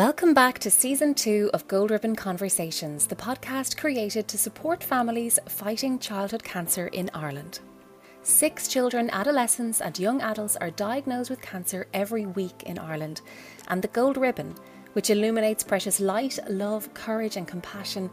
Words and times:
Welcome 0.00 0.32
back 0.32 0.58
to 0.60 0.70
season 0.70 1.12
two 1.12 1.50
of 1.52 1.68
Gold 1.68 1.90
Ribbon 1.90 2.16
Conversations, 2.16 3.06
the 3.06 3.14
podcast 3.14 3.76
created 3.76 4.28
to 4.28 4.38
support 4.38 4.82
families 4.82 5.38
fighting 5.46 5.98
childhood 5.98 6.42
cancer 6.42 6.86
in 6.86 7.10
Ireland. 7.12 7.60
Six 8.22 8.66
children, 8.66 9.10
adolescents, 9.10 9.82
and 9.82 9.98
young 9.98 10.22
adults 10.22 10.56
are 10.56 10.70
diagnosed 10.70 11.28
with 11.28 11.42
cancer 11.42 11.86
every 11.92 12.24
week 12.24 12.62
in 12.62 12.78
Ireland, 12.78 13.20
and 13.68 13.82
the 13.82 13.88
Gold 13.88 14.16
Ribbon, 14.16 14.54
which 14.94 15.10
illuminates 15.10 15.62
precious 15.62 16.00
light, 16.00 16.38
love, 16.48 16.94
courage, 16.94 17.36
and 17.36 17.46
compassion, 17.46 18.08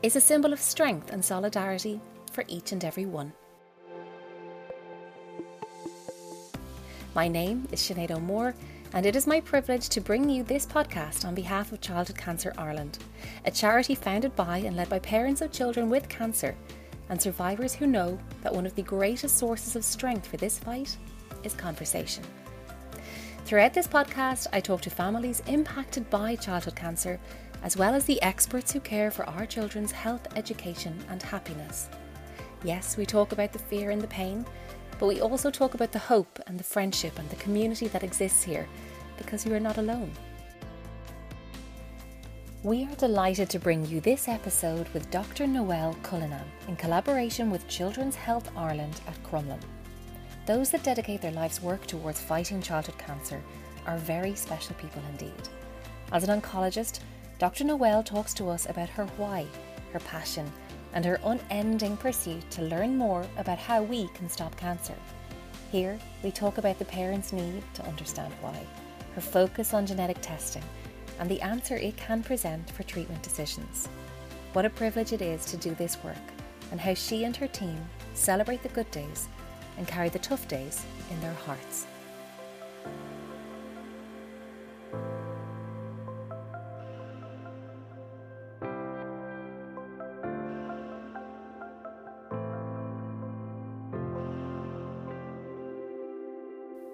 is 0.00 0.14
a 0.14 0.20
symbol 0.20 0.52
of 0.52 0.60
strength 0.60 1.10
and 1.10 1.24
solidarity 1.24 2.00
for 2.30 2.44
each 2.46 2.70
and 2.70 2.84
every 2.84 3.06
one. 3.06 3.32
My 7.16 7.26
name 7.26 7.66
is 7.72 7.80
Sinead 7.80 8.12
O'Moore 8.12 8.54
and 8.94 9.06
it 9.06 9.16
is 9.16 9.26
my 9.26 9.40
privilege 9.40 9.88
to 9.88 10.00
bring 10.00 10.28
you 10.28 10.42
this 10.42 10.66
podcast 10.66 11.24
on 11.24 11.34
behalf 11.34 11.72
of 11.72 11.80
Childhood 11.80 12.18
Cancer 12.18 12.52
Ireland, 12.58 12.98
a 13.46 13.50
charity 13.50 13.94
founded 13.94 14.36
by 14.36 14.58
and 14.58 14.76
led 14.76 14.90
by 14.90 14.98
parents 14.98 15.40
of 15.40 15.50
children 15.50 15.88
with 15.88 16.08
cancer 16.08 16.54
and 17.08 17.20
survivors 17.20 17.74
who 17.74 17.86
know 17.86 18.18
that 18.42 18.54
one 18.54 18.66
of 18.66 18.74
the 18.74 18.82
greatest 18.82 19.38
sources 19.38 19.76
of 19.76 19.84
strength 19.84 20.26
for 20.26 20.36
this 20.36 20.58
fight 20.58 20.96
is 21.42 21.54
conversation. 21.54 22.22
Throughout 23.44 23.74
this 23.74 23.88
podcast, 23.88 24.46
I 24.52 24.60
talk 24.60 24.82
to 24.82 24.90
families 24.90 25.42
impacted 25.46 26.08
by 26.10 26.36
childhood 26.36 26.76
cancer, 26.76 27.18
as 27.62 27.76
well 27.76 27.94
as 27.94 28.04
the 28.04 28.20
experts 28.22 28.72
who 28.72 28.80
care 28.80 29.10
for 29.10 29.24
our 29.28 29.46
children's 29.46 29.92
health, 29.92 30.26
education, 30.36 30.98
and 31.08 31.22
happiness. 31.22 31.88
Yes, 32.62 32.96
we 32.96 33.06
talk 33.06 33.32
about 33.32 33.52
the 33.52 33.58
fear 33.58 33.90
and 33.90 34.00
the 34.00 34.06
pain, 34.06 34.44
but 35.02 35.08
we 35.08 35.20
also 35.20 35.50
talk 35.50 35.74
about 35.74 35.90
the 35.90 35.98
hope 35.98 36.38
and 36.46 36.56
the 36.60 36.62
friendship 36.62 37.18
and 37.18 37.28
the 37.28 37.42
community 37.42 37.88
that 37.88 38.04
exists 38.04 38.44
here 38.44 38.68
because 39.18 39.44
you 39.44 39.52
are 39.52 39.58
not 39.58 39.76
alone. 39.76 40.12
We 42.62 42.84
are 42.84 42.94
delighted 42.94 43.50
to 43.50 43.58
bring 43.58 43.84
you 43.84 44.00
this 44.00 44.28
episode 44.28 44.88
with 44.90 45.10
Dr. 45.10 45.48
Noelle 45.48 45.96
Cullinan 46.04 46.44
in 46.68 46.76
collaboration 46.76 47.50
with 47.50 47.66
Children's 47.66 48.14
Health 48.14 48.48
Ireland 48.56 49.00
at 49.08 49.20
Crumlin. 49.24 49.58
Those 50.46 50.70
that 50.70 50.84
dedicate 50.84 51.20
their 51.20 51.32
life's 51.32 51.60
work 51.60 51.84
towards 51.88 52.20
fighting 52.20 52.62
childhood 52.62 52.98
cancer 52.98 53.42
are 53.86 53.98
very 53.98 54.36
special 54.36 54.76
people 54.76 55.02
indeed. 55.10 55.48
As 56.12 56.22
an 56.22 56.40
oncologist, 56.40 57.00
Dr. 57.40 57.64
Noelle 57.64 58.04
talks 58.04 58.32
to 58.34 58.48
us 58.48 58.68
about 58.70 58.90
her 58.90 59.06
why, 59.16 59.48
her 59.92 59.98
passion, 59.98 60.48
and 60.92 61.04
her 61.04 61.20
unending 61.24 61.96
pursuit 61.96 62.48
to 62.50 62.62
learn 62.62 62.96
more 62.96 63.24
about 63.36 63.58
how 63.58 63.82
we 63.82 64.08
can 64.08 64.28
stop 64.28 64.56
cancer. 64.56 64.94
Here, 65.70 65.98
we 66.22 66.30
talk 66.30 66.58
about 66.58 66.78
the 66.78 66.84
parents' 66.84 67.32
need 67.32 67.62
to 67.74 67.86
understand 67.86 68.32
why, 68.40 68.66
her 69.14 69.20
focus 69.20 69.72
on 69.72 69.86
genetic 69.86 70.20
testing, 70.20 70.64
and 71.18 71.30
the 71.30 71.40
answer 71.40 71.76
it 71.76 71.96
can 71.96 72.22
present 72.22 72.70
for 72.70 72.82
treatment 72.82 73.22
decisions. 73.22 73.88
What 74.52 74.66
a 74.66 74.70
privilege 74.70 75.12
it 75.12 75.22
is 75.22 75.44
to 75.46 75.56
do 75.56 75.74
this 75.74 76.02
work, 76.04 76.16
and 76.70 76.80
how 76.80 76.94
she 76.94 77.24
and 77.24 77.34
her 77.36 77.48
team 77.48 77.82
celebrate 78.14 78.62
the 78.62 78.68
good 78.68 78.90
days 78.90 79.28
and 79.78 79.88
carry 79.88 80.10
the 80.10 80.18
tough 80.18 80.46
days 80.48 80.84
in 81.10 81.20
their 81.20 81.32
hearts. 81.32 81.86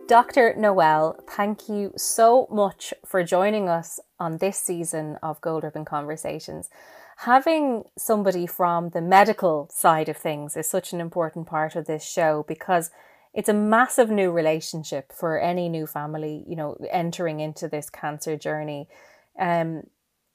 Dr. 0.08 0.54
Noelle, 0.56 1.22
thank 1.28 1.68
you 1.68 1.92
so 1.94 2.48
much 2.50 2.94
for 3.04 3.22
joining 3.22 3.68
us 3.68 4.00
on 4.18 4.38
this 4.38 4.56
season 4.56 5.18
of 5.22 5.38
Gold 5.42 5.64
Ribbon 5.64 5.84
Conversations. 5.84 6.70
Having 7.18 7.84
somebody 7.98 8.46
from 8.46 8.88
the 8.88 9.02
medical 9.02 9.68
side 9.70 10.08
of 10.08 10.16
things 10.16 10.56
is 10.56 10.66
such 10.66 10.94
an 10.94 11.00
important 11.02 11.46
part 11.46 11.76
of 11.76 11.84
this 11.84 12.02
show 12.02 12.42
because 12.48 12.90
it's 13.34 13.50
a 13.50 13.54
massive 13.54 14.08
new 14.08 14.30
relationship 14.30 15.12
for 15.12 15.38
any 15.38 15.68
new 15.68 15.86
family, 15.86 16.42
you 16.48 16.56
know, 16.56 16.78
entering 16.90 17.40
into 17.40 17.68
this 17.68 17.90
cancer 17.90 18.34
journey. 18.38 18.88
Um, 19.38 19.82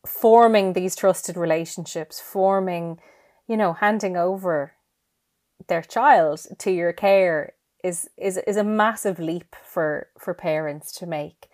forming 0.05 0.73
these 0.73 0.95
trusted 0.95 1.35
relationships, 1.35 2.19
forming, 2.19 3.00
you 3.47 3.57
know, 3.57 3.73
handing 3.73 4.17
over 4.17 4.73
their 5.67 5.81
child 5.81 6.45
to 6.59 6.69
your 6.69 6.94
care 6.94 7.53
is 7.83 8.09
is 8.17 8.38
is 8.47 8.57
a 8.57 8.63
massive 8.63 9.19
leap 9.19 9.55
for 9.63 10.07
for 10.17 10.33
parents 10.33 10.91
to 10.94 11.05
make. 11.05 11.47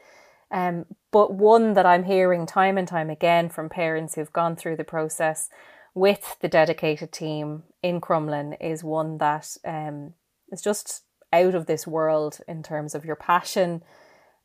Um, 0.52 0.86
but 1.12 1.34
one 1.34 1.74
that 1.74 1.86
I'm 1.86 2.06
hearing 2.06 2.46
time 2.46 2.78
and 2.78 2.88
time 2.88 3.10
again 3.10 3.50
from 3.50 3.70
parents 3.70 4.16
who've 4.16 4.34
gone 4.34 4.56
through 4.56 4.78
the 4.78 4.84
process 4.84 5.50
with 5.94 6.38
the 6.42 6.48
dedicated 6.48 7.12
team 7.12 7.64
in 7.84 8.02
Crumlin 8.02 8.56
is 8.60 8.84
one 8.84 9.18
that 9.18 9.58
um, 9.66 10.14
is 10.52 10.62
just 10.62 11.04
out 11.32 11.56
of 11.56 11.66
this 11.66 11.86
world 11.86 12.40
in 12.48 12.64
terms 12.64 12.96
of 12.96 13.06
your 13.06 13.16
passion 13.16 13.84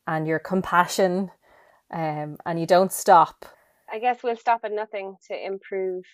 and 0.06 0.26
your 0.26 0.38
compassion, 0.38 1.30
um, 1.90 2.36
and 2.44 2.60
you 2.60 2.66
don't 2.66 2.92
stop. 2.92 3.46
I 3.90 3.98
guess 3.98 4.22
we'll 4.22 4.36
stop 4.36 4.60
at 4.64 4.72
nothing 4.72 5.16
to 5.28 5.46
improve 5.46 6.04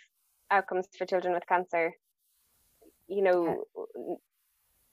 outcomes 0.50 0.86
for 0.96 1.06
children 1.06 1.34
with 1.34 1.46
cancer. 1.48 1.94
You 3.08 3.22
know, 3.22 3.64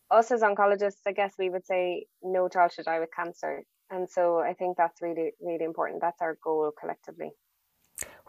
us 0.10 0.32
as 0.32 0.42
oncologists, 0.42 1.02
I 1.06 1.12
guess 1.12 1.34
we 1.38 1.50
would 1.50 1.66
say 1.66 2.06
no 2.24 2.48
child 2.48 2.72
should 2.72 2.86
die 2.86 3.00
with 3.00 3.10
cancer. 3.16 3.64
And 3.90 4.10
so 4.10 4.40
I 4.40 4.54
think 4.54 4.78
that's 4.78 5.02
really, 5.02 5.32
really 5.42 5.64
important. 5.64 6.02
That's 6.02 6.22
our 6.22 6.38
goal 6.44 6.72
collectively. 6.80 7.32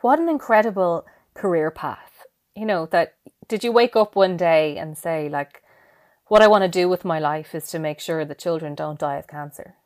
What 0.01 0.21
an 0.21 0.29
incredible 0.29 1.05
career 1.35 1.71
path. 1.71 2.27
You 2.55 2.67
know, 2.67 2.87
that 2.87 3.15
did 3.49 3.65
you 3.65 3.73
wake 3.73 3.97
up 3.97 4.17
one 4.17 4.37
day 4.37 4.77
and 4.77 4.97
say, 4.97 5.29
like, 5.29 5.63
what 6.27 6.43
I 6.43 6.49
want 6.49 6.63
to 6.63 6.69
do 6.69 6.89
with 6.89 7.05
my 7.05 7.19
life 7.19 7.55
is 7.55 7.69
to 7.69 7.79
make 7.79 8.01
sure 8.01 8.25
that 8.25 8.39
children 8.39 8.75
don't 8.75 8.99
die 8.99 9.17
of 9.17 9.27
cancer? 9.27 9.77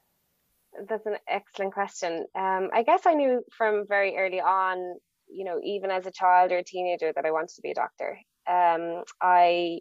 That's 0.89 1.07
an 1.07 1.17
excellent 1.29 1.73
question. 1.73 2.27
Um, 2.35 2.71
I 2.73 2.83
guess 2.85 3.03
I 3.07 3.15
knew 3.15 3.43
from 3.57 3.85
very 3.87 4.17
early 4.17 4.41
on, 4.41 4.79
you 5.29 5.45
know, 5.45 5.61
even 5.63 5.91
as 5.91 6.07
a 6.07 6.11
child 6.11 6.51
or 6.51 6.59
a 6.59 6.65
teenager, 6.65 7.13
that 7.15 7.25
I 7.25 7.31
wanted 7.31 7.55
to 7.55 7.63
be 7.63 7.71
a 7.71 7.75
doctor. 7.75 8.19
Um, 8.49 9.05
I 9.21 9.81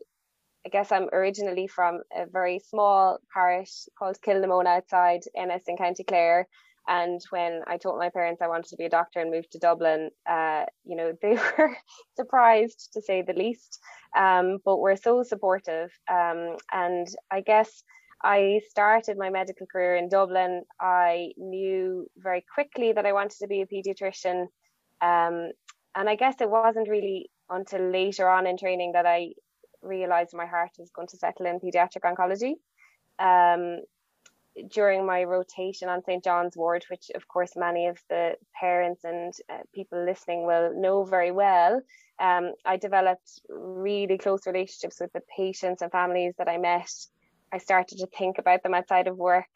I 0.65 0.69
guess 0.69 0.91
I'm 0.91 1.09
originally 1.11 1.67
from 1.67 2.01
a 2.15 2.25
very 2.25 2.59
small 2.59 3.17
parish 3.33 3.87
called 3.97 4.21
Kilnamona 4.21 4.77
outside 4.77 5.21
Ennis 5.35 5.63
in 5.67 5.77
County 5.77 6.03
Clare. 6.03 6.47
And 6.87 7.21
when 7.29 7.61
I 7.67 7.77
told 7.77 7.99
my 7.99 8.09
parents 8.09 8.41
I 8.41 8.47
wanted 8.47 8.69
to 8.69 8.75
be 8.75 8.85
a 8.85 8.89
doctor 8.89 9.19
and 9.19 9.31
moved 9.31 9.51
to 9.51 9.59
Dublin, 9.59 10.09
uh, 10.29 10.65
you 10.83 10.95
know, 10.95 11.13
they 11.21 11.37
were 11.57 11.75
surprised 12.15 12.91
to 12.93 13.01
say 13.01 13.21
the 13.21 13.33
least, 13.33 13.79
um, 14.17 14.57
but 14.65 14.77
were 14.77 14.95
so 14.95 15.23
supportive. 15.23 15.91
Um, 16.09 16.57
and 16.71 17.07
I 17.31 17.41
guess 17.41 17.83
I 18.23 18.61
started 18.69 19.17
my 19.17 19.29
medical 19.29 19.65
career 19.67 19.95
in 19.95 20.09
Dublin. 20.09 20.63
I 20.79 21.31
knew 21.37 22.07
very 22.17 22.43
quickly 22.53 22.93
that 22.93 23.05
I 23.05 23.13
wanted 23.13 23.39
to 23.39 23.47
be 23.47 23.61
a 23.61 23.67
pediatrician. 23.67 24.47
Um, 25.01 25.51
and 25.95 26.07
I 26.07 26.15
guess 26.15 26.35
it 26.39 26.49
wasn't 26.49 26.89
really 26.89 27.31
until 27.49 27.89
later 27.89 28.29
on 28.29 28.47
in 28.47 28.57
training 28.57 28.93
that 28.93 29.05
I 29.05 29.33
realized 29.81 30.33
my 30.33 30.45
heart 30.45 30.71
was 30.77 30.89
going 30.91 31.07
to 31.07 31.17
settle 31.17 31.45
in 31.45 31.59
pediatric 31.59 32.01
oncology. 32.03 32.55
Um, 33.19 33.81
during 34.69 35.05
my 35.05 35.23
rotation 35.23 35.87
on 35.87 36.03
St. 36.03 36.23
John's 36.23 36.57
Ward, 36.57 36.83
which 36.89 37.09
of 37.15 37.27
course 37.27 37.55
many 37.55 37.87
of 37.87 37.97
the 38.09 38.35
parents 38.59 39.03
and 39.03 39.33
uh, 39.49 39.59
people 39.73 40.03
listening 40.03 40.45
will 40.45 40.73
know 40.75 41.03
very 41.03 41.31
well, 41.31 41.81
um, 42.19 42.53
I 42.65 42.77
developed 42.77 43.41
really 43.49 44.17
close 44.17 44.45
relationships 44.45 44.99
with 44.99 45.11
the 45.13 45.21
patients 45.35 45.81
and 45.81 45.91
families 45.91 46.35
that 46.37 46.49
I 46.49 46.57
met. 46.57 46.91
I 47.51 47.57
started 47.57 47.99
to 47.99 48.07
think 48.07 48.37
about 48.37 48.63
them 48.63 48.73
outside 48.73 49.07
of 49.07 49.17
work, 49.17 49.49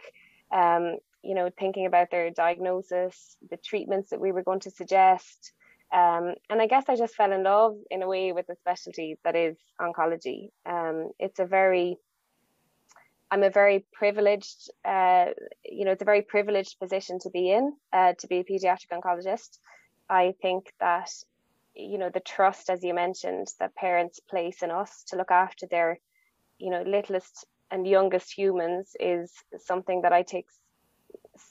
um, 0.51 0.97
you 1.23 1.35
know, 1.35 1.50
thinking 1.59 1.85
about 1.85 2.09
their 2.09 2.31
diagnosis, 2.31 3.38
the 3.50 3.57
treatments 3.57 4.09
that 4.09 4.21
we 4.21 4.31
were 4.31 4.44
going 4.44 4.61
to 4.61 4.71
suggest, 4.71 5.53
um, 5.93 6.35
and 6.49 6.61
I 6.61 6.67
guess 6.67 6.85
I 6.87 6.95
just 6.95 7.15
fell 7.15 7.31
in 7.31 7.43
love 7.43 7.75
in 7.89 8.01
a 8.01 8.07
way 8.07 8.31
with 8.31 8.47
the 8.47 8.55
specialty 8.55 9.17
that 9.23 9.35
is 9.35 9.57
oncology. 9.79 10.49
Um, 10.65 11.11
it's 11.19 11.39
a 11.39 11.45
very, 11.45 11.97
I'm 13.31 13.43
a 13.43 13.49
very 13.49 13.85
privileged, 13.93 14.71
uh, 14.83 15.27
you 15.63 15.85
know, 15.85 15.91
it's 15.91 16.01
a 16.01 16.05
very 16.05 16.21
privileged 16.21 16.79
position 16.79 17.19
to 17.19 17.29
be 17.29 17.51
in, 17.51 17.73
uh, 17.93 18.13
to 18.19 18.27
be 18.27 18.39
a 18.39 18.43
pediatric 18.43 18.91
oncologist. 18.91 19.59
I 20.09 20.33
think 20.41 20.73
that, 20.79 21.11
you 21.75 21.97
know, 21.97 22.09
the 22.09 22.19
trust, 22.19 22.69
as 22.69 22.83
you 22.83 22.93
mentioned, 22.93 23.47
that 23.59 23.75
parents 23.75 24.19
place 24.19 24.63
in 24.63 24.71
us 24.71 25.03
to 25.07 25.17
look 25.17 25.31
after 25.31 25.67
their, 25.69 25.99
you 26.57 26.71
know, 26.71 26.83
littlest 26.83 27.45
and 27.71 27.88
youngest 27.88 28.38
humans 28.38 28.95
is 28.99 29.31
something 29.59 30.01
that 30.01 30.13
I 30.13 30.23
take 30.23 30.45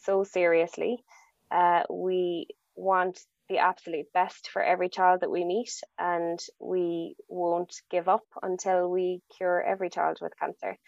so 0.05 0.25
seriously. 0.25 1.03
Uh, 1.51 1.83
we 1.91 2.47
want 2.77 3.21
the 3.49 3.59
absolute 3.59 4.07
best 4.15 4.49
for 4.49 4.63
every 4.63 4.89
child 4.89 5.21
that 5.21 5.31
we 5.31 5.45
meet, 5.45 5.73
and 5.99 6.39
we 6.59 7.15
won't 7.29 7.75
give 7.91 8.09
up 8.09 8.27
until 8.43 8.91
we 8.91 9.21
cure 9.37 9.63
every 9.63 9.91
child 9.91 10.19
with 10.21 10.39
cancer. 10.39 10.79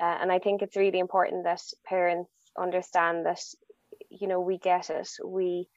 Uh, 0.00 0.16
and 0.20 0.32
I 0.32 0.38
think 0.38 0.62
it's 0.62 0.76
really 0.76 0.98
important 0.98 1.44
that 1.44 1.62
parents 1.86 2.30
understand 2.58 3.26
that, 3.26 3.40
you 4.08 4.26
know, 4.26 4.40
we 4.40 4.58
get 4.58 4.90
it. 4.90 5.08
We 5.24 5.68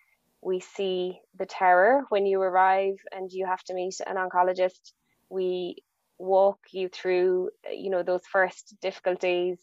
we 0.41 0.59
see 0.59 1.19
the 1.37 1.45
terror 1.45 2.03
when 2.09 2.25
you 2.25 2.41
arrive 2.41 2.95
and 3.11 3.31
you 3.31 3.45
have 3.45 3.63
to 3.63 3.73
meet 3.73 3.95
an 4.05 4.17
oncologist. 4.17 4.91
We 5.29 5.83
walk 6.17 6.59
you 6.71 6.89
through, 6.89 7.51
you 7.71 7.89
know, 7.89 8.03
those 8.03 8.25
first 8.31 8.75
difficult 8.81 9.21
days. 9.21 9.57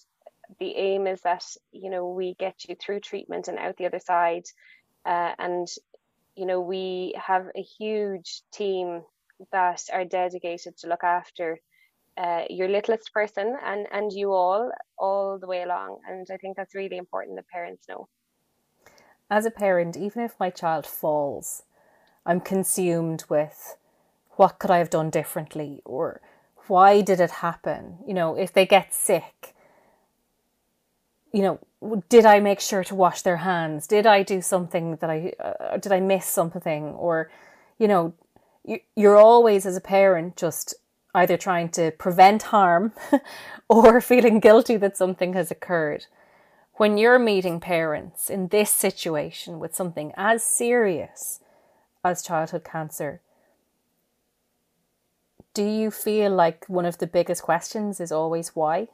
The 0.58 0.74
aim 0.76 1.06
is 1.06 1.20
that, 1.22 1.44
you 1.70 1.90
know, 1.90 2.08
we 2.08 2.34
get 2.34 2.64
you 2.68 2.76
through 2.76 3.00
treatment 3.00 3.48
and 3.48 3.58
out 3.58 3.76
the 3.76 3.86
other 3.86 4.00
side. 4.00 4.44
Uh, 5.04 5.32
and, 5.38 5.68
you 6.40 6.46
know, 6.46 6.60
we 6.60 7.14
have 7.30 7.46
a 7.56 7.62
huge 7.62 8.42
team 8.52 9.02
that 9.52 9.82
are 9.92 10.04
dedicated 10.04 10.76
to 10.78 10.88
look 10.88 11.04
after 11.04 11.58
uh, 12.16 12.42
your 12.50 12.68
littlest 12.68 13.12
person 13.12 13.56
and, 13.64 13.86
and 13.92 14.12
you 14.12 14.32
all, 14.32 14.70
all 14.98 15.38
the 15.38 15.46
way 15.46 15.62
along. 15.62 15.98
And 16.08 16.26
I 16.32 16.36
think 16.38 16.56
that's 16.56 16.74
really 16.74 16.96
important 16.96 17.36
that 17.36 17.48
parents 17.48 17.84
know 17.88 18.08
as 19.30 19.46
a 19.46 19.50
parent, 19.50 19.96
even 19.96 20.24
if 20.24 20.34
my 20.40 20.50
child 20.50 20.84
falls, 20.84 21.62
I'm 22.26 22.40
consumed 22.40 23.24
with 23.28 23.76
what 24.32 24.58
could 24.58 24.70
I 24.70 24.78
have 24.78 24.90
done 24.90 25.08
differently 25.08 25.80
or 25.84 26.20
why 26.66 27.00
did 27.00 27.20
it 27.20 27.30
happen? 27.30 27.98
You 28.06 28.14
know, 28.14 28.36
if 28.36 28.52
they 28.52 28.66
get 28.66 28.92
sick, 28.92 29.54
you 31.32 31.42
know, 31.42 31.58
did 32.08 32.26
I 32.26 32.40
make 32.40 32.60
sure 32.60 32.84
to 32.84 32.94
wash 32.94 33.22
their 33.22 33.38
hands? 33.38 33.86
Did 33.86 34.06
I 34.06 34.22
do 34.22 34.42
something 34.42 34.96
that 34.96 35.10
I, 35.10 35.32
uh, 35.40 35.76
did 35.78 35.92
I 35.92 36.00
miss 36.00 36.26
something? 36.26 36.84
Or, 36.94 37.30
you 37.78 37.88
know, 37.88 38.14
you, 38.64 38.80
you're 38.96 39.16
always 39.16 39.64
as 39.66 39.76
a 39.76 39.80
parent 39.80 40.36
just 40.36 40.74
either 41.14 41.36
trying 41.36 41.68
to 41.70 41.90
prevent 41.92 42.44
harm 42.44 42.92
or 43.68 44.00
feeling 44.00 44.40
guilty 44.40 44.76
that 44.76 44.96
something 44.96 45.32
has 45.32 45.50
occurred 45.50 46.06
when 46.80 46.96
you're 46.96 47.18
meeting 47.18 47.60
parents 47.60 48.30
in 48.30 48.48
this 48.48 48.70
situation 48.70 49.58
with 49.58 49.74
something 49.74 50.14
as 50.16 50.42
serious 50.42 51.40
as 52.02 52.22
childhood 52.22 52.64
cancer, 52.64 53.20
do 55.52 55.62
you 55.62 55.90
feel 55.90 56.34
like 56.34 56.64
one 56.70 56.86
of 56.86 56.96
the 56.96 57.06
biggest 57.06 57.42
questions 57.42 58.00
is 58.00 58.10
always 58.10 58.56
why? 58.56 58.88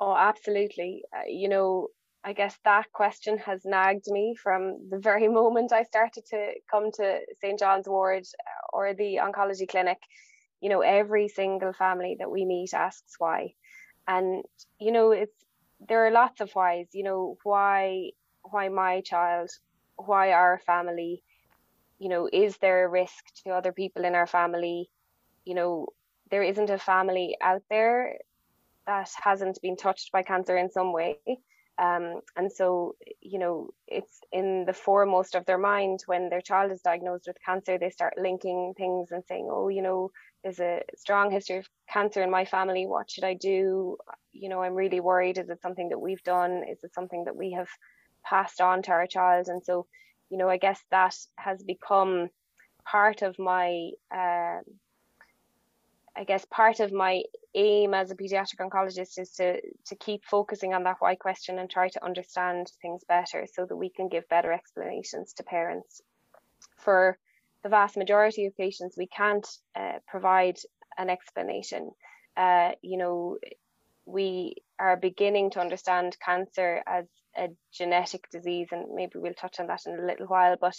Oh, 0.00 0.14
absolutely. 0.16 1.04
Uh, 1.14 1.22
you 1.26 1.48
know, 1.48 1.88
I 2.24 2.32
guess 2.32 2.58
that 2.64 2.92
question 2.92 3.38
has 3.38 3.64
nagged 3.64 4.06
me 4.08 4.34
from 4.34 4.88
the 4.90 4.98
very 4.98 5.28
moment 5.40 5.72
I 5.72 5.82
started 5.84 6.24
to 6.30 6.52
come 6.70 6.90
to 6.92 7.20
St. 7.40 7.58
John's 7.58 7.88
Ward 7.88 8.24
uh, 8.24 8.66
or 8.76 8.94
the 8.94 9.16
oncology 9.22 9.68
clinic. 9.68 9.98
You 10.60 10.70
know, 10.70 10.80
every 10.80 11.28
single 11.28 11.72
family 11.72 12.16
that 12.18 12.30
we 12.30 12.44
meet 12.44 12.74
asks 12.74 13.14
why. 13.18 13.54
And, 14.08 14.44
you 14.80 14.92
know, 14.92 15.12
it's 15.12 15.34
there 15.88 16.06
are 16.06 16.12
lots 16.12 16.40
of 16.40 16.52
whys 16.54 16.88
you 16.92 17.04
know 17.04 17.36
why 17.44 18.10
why 18.42 18.68
my 18.68 19.00
child 19.02 19.50
why 19.96 20.32
our 20.32 20.58
family 20.66 21.22
you 21.98 22.08
know 22.08 22.28
is 22.32 22.56
there 22.58 22.84
a 22.84 22.88
risk 22.88 23.24
to 23.44 23.50
other 23.50 23.72
people 23.72 24.04
in 24.04 24.14
our 24.14 24.26
family 24.26 24.90
you 25.44 25.54
know 25.54 25.88
there 26.30 26.42
isn't 26.42 26.70
a 26.70 26.78
family 26.78 27.36
out 27.42 27.62
there 27.70 28.18
that 28.86 29.10
hasn't 29.22 29.60
been 29.62 29.76
touched 29.76 30.12
by 30.12 30.22
cancer 30.22 30.56
in 30.56 30.70
some 30.70 30.92
way. 30.92 31.18
Um, 31.78 32.20
and 32.36 32.50
so 32.50 32.96
you 33.20 33.38
know 33.38 33.68
it's 33.86 34.20
in 34.32 34.64
the 34.64 34.72
foremost 34.72 35.34
of 35.34 35.44
their 35.44 35.58
mind 35.58 36.00
when 36.06 36.30
their 36.30 36.40
child 36.40 36.72
is 36.72 36.80
diagnosed 36.80 37.24
with 37.26 37.36
cancer 37.44 37.76
they 37.76 37.90
start 37.90 38.14
linking 38.16 38.72
things 38.78 39.10
and 39.10 39.22
saying 39.28 39.50
oh 39.52 39.68
you 39.68 39.82
know 39.82 40.10
there's 40.42 40.58
a 40.58 40.80
strong 40.96 41.30
history 41.30 41.58
of 41.58 41.68
cancer 41.92 42.22
in 42.22 42.30
my 42.30 42.46
family. 42.46 42.86
What 42.86 43.10
should 43.10 43.24
i 43.24 43.34
do? 43.34 43.98
You 44.32 44.48
know 44.48 44.62
i'm 44.62 44.74
really 44.74 45.00
worried. 45.00 45.36
Is 45.36 45.50
it 45.50 45.60
something 45.60 45.90
that 45.90 45.98
we've 45.98 46.22
done? 46.22 46.62
Is 46.70 46.82
it 46.82 46.94
something 46.94 47.24
that 47.24 47.36
we 47.36 47.52
have 47.52 47.68
passed 48.24 48.62
on 48.62 48.80
to 48.84 48.92
our 48.92 49.06
child? 49.06 49.48
And 49.48 49.62
so 49.62 49.86
you 50.30 50.38
know 50.38 50.48
i 50.48 50.56
guess 50.56 50.80
that 50.90 51.14
has 51.36 51.62
become 51.62 52.28
part 52.84 53.22
of 53.22 53.38
my 53.38 53.90
uh, 54.14 54.60
I 56.16 56.24
guess 56.24 56.46
part 56.46 56.80
of 56.80 56.92
my 56.92 57.22
aim 57.54 57.92
as 57.92 58.10
a 58.10 58.16
pediatric 58.16 58.58
oncologist 58.60 59.18
is 59.18 59.32
to 59.32 59.60
to 59.86 59.96
keep 59.96 60.24
focusing 60.24 60.72
on 60.72 60.84
that 60.84 60.96
why 60.98 61.14
question 61.14 61.58
and 61.58 61.68
try 61.68 61.88
to 61.90 62.04
understand 62.04 62.70
things 62.80 63.04
better 63.04 63.46
so 63.52 63.66
that 63.66 63.76
we 63.76 63.90
can 63.90 64.08
give 64.08 64.28
better 64.28 64.52
explanations 64.52 65.34
to 65.34 65.42
parents. 65.42 66.00
For 66.78 67.18
the 67.62 67.68
vast 67.68 67.96
majority 67.96 68.46
of 68.46 68.56
patients, 68.56 68.96
we 68.96 69.08
can't 69.08 69.46
uh, 69.74 69.98
provide 70.06 70.56
an 70.96 71.10
explanation. 71.10 71.90
Uh, 72.36 72.72
you 72.82 72.96
know, 72.96 73.38
we 74.06 74.56
are 74.78 74.96
beginning 74.96 75.50
to 75.50 75.60
understand 75.60 76.16
cancer 76.24 76.82
as 76.86 77.04
a 77.36 77.48
genetic 77.72 78.30
disease, 78.30 78.68
and 78.70 78.94
maybe 78.94 79.18
we'll 79.18 79.34
touch 79.34 79.60
on 79.60 79.66
that 79.66 79.82
in 79.86 79.98
a 79.98 80.06
little 80.06 80.26
while. 80.26 80.56
But 80.58 80.76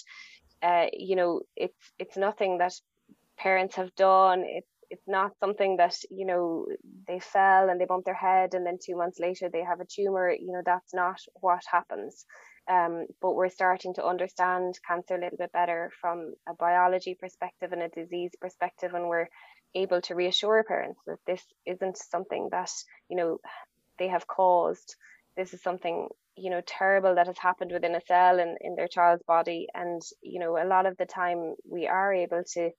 uh, 0.63 0.87
you 0.93 1.15
know, 1.15 1.41
it's 1.55 1.93
it's 1.99 2.17
nothing 2.17 2.57
that 2.57 2.73
parents 3.37 3.75
have 3.75 3.93
done. 3.95 4.43
It's 4.47 4.67
it's 4.89 5.07
not 5.07 5.31
something 5.39 5.77
that 5.77 5.95
you 6.09 6.25
know 6.25 6.65
they 7.07 7.19
fell 7.19 7.69
and 7.69 7.79
they 7.79 7.85
bumped 7.85 8.05
their 8.05 8.13
head 8.13 8.53
and 8.53 8.65
then 8.65 8.77
two 8.81 8.95
months 8.95 9.19
later 9.19 9.49
they 9.49 9.63
have 9.63 9.79
a 9.81 9.85
tumor 9.85 10.31
you 10.31 10.53
know 10.53 10.61
that's 10.65 10.93
not 10.93 11.19
what 11.41 11.61
happens. 11.69 12.25
Um, 12.69 13.05
but 13.21 13.33
we're 13.33 13.49
starting 13.49 13.93
to 13.93 14.05
understand 14.05 14.77
cancer 14.85 15.15
a 15.15 15.21
little 15.21 15.37
bit 15.37 15.53
better 15.53 15.89
from 16.01 16.33
a 16.49 16.53
biology 16.53 17.15
perspective 17.17 17.71
and 17.71 17.81
a 17.81 17.87
disease 17.87 18.31
perspective 18.41 18.93
and 18.93 19.07
we're 19.07 19.29
able 19.73 20.01
to 20.01 20.15
reassure 20.15 20.63
parents 20.63 20.99
that 21.07 21.19
this 21.25 21.43
isn't 21.65 21.97
something 21.97 22.49
that 22.51 22.71
you 23.09 23.17
know 23.17 23.39
they 23.99 24.07
have 24.07 24.27
caused. 24.27 24.95
This 25.35 25.53
is 25.53 25.61
something 25.61 26.07
you 26.35 26.49
know 26.49 26.61
terrible 26.65 27.15
that 27.15 27.27
has 27.27 27.37
happened 27.37 27.71
within 27.71 27.95
a 27.95 28.01
cell 28.01 28.39
in, 28.39 28.55
in 28.61 28.75
their 28.75 28.87
child's 28.87 29.23
body. 29.23 29.67
And 29.73 30.01
you 30.21 30.39
know 30.39 30.57
a 30.57 30.67
lot 30.67 30.85
of 30.85 30.97
the 30.97 31.05
time 31.05 31.55
we 31.69 31.87
are 31.87 32.13
able 32.13 32.43
to 32.53 32.71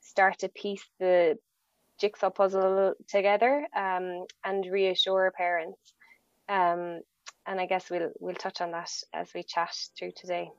start 0.00 0.38
to 0.40 0.48
piece 0.48 0.84
the 0.98 1.38
jigsaw 2.02 2.30
puzzle 2.30 2.94
together 3.08 3.66
um, 3.76 4.26
and 4.44 4.66
reassure 4.66 5.32
parents. 5.36 5.94
Um, 6.48 7.00
and 7.46 7.60
I 7.60 7.66
guess 7.66 7.88
we'll 7.90 8.10
we'll 8.20 8.34
touch 8.34 8.60
on 8.60 8.72
that 8.72 8.90
as 9.14 9.30
we 9.34 9.42
chat 9.44 9.74
through 9.98 10.12
today. 10.16 10.50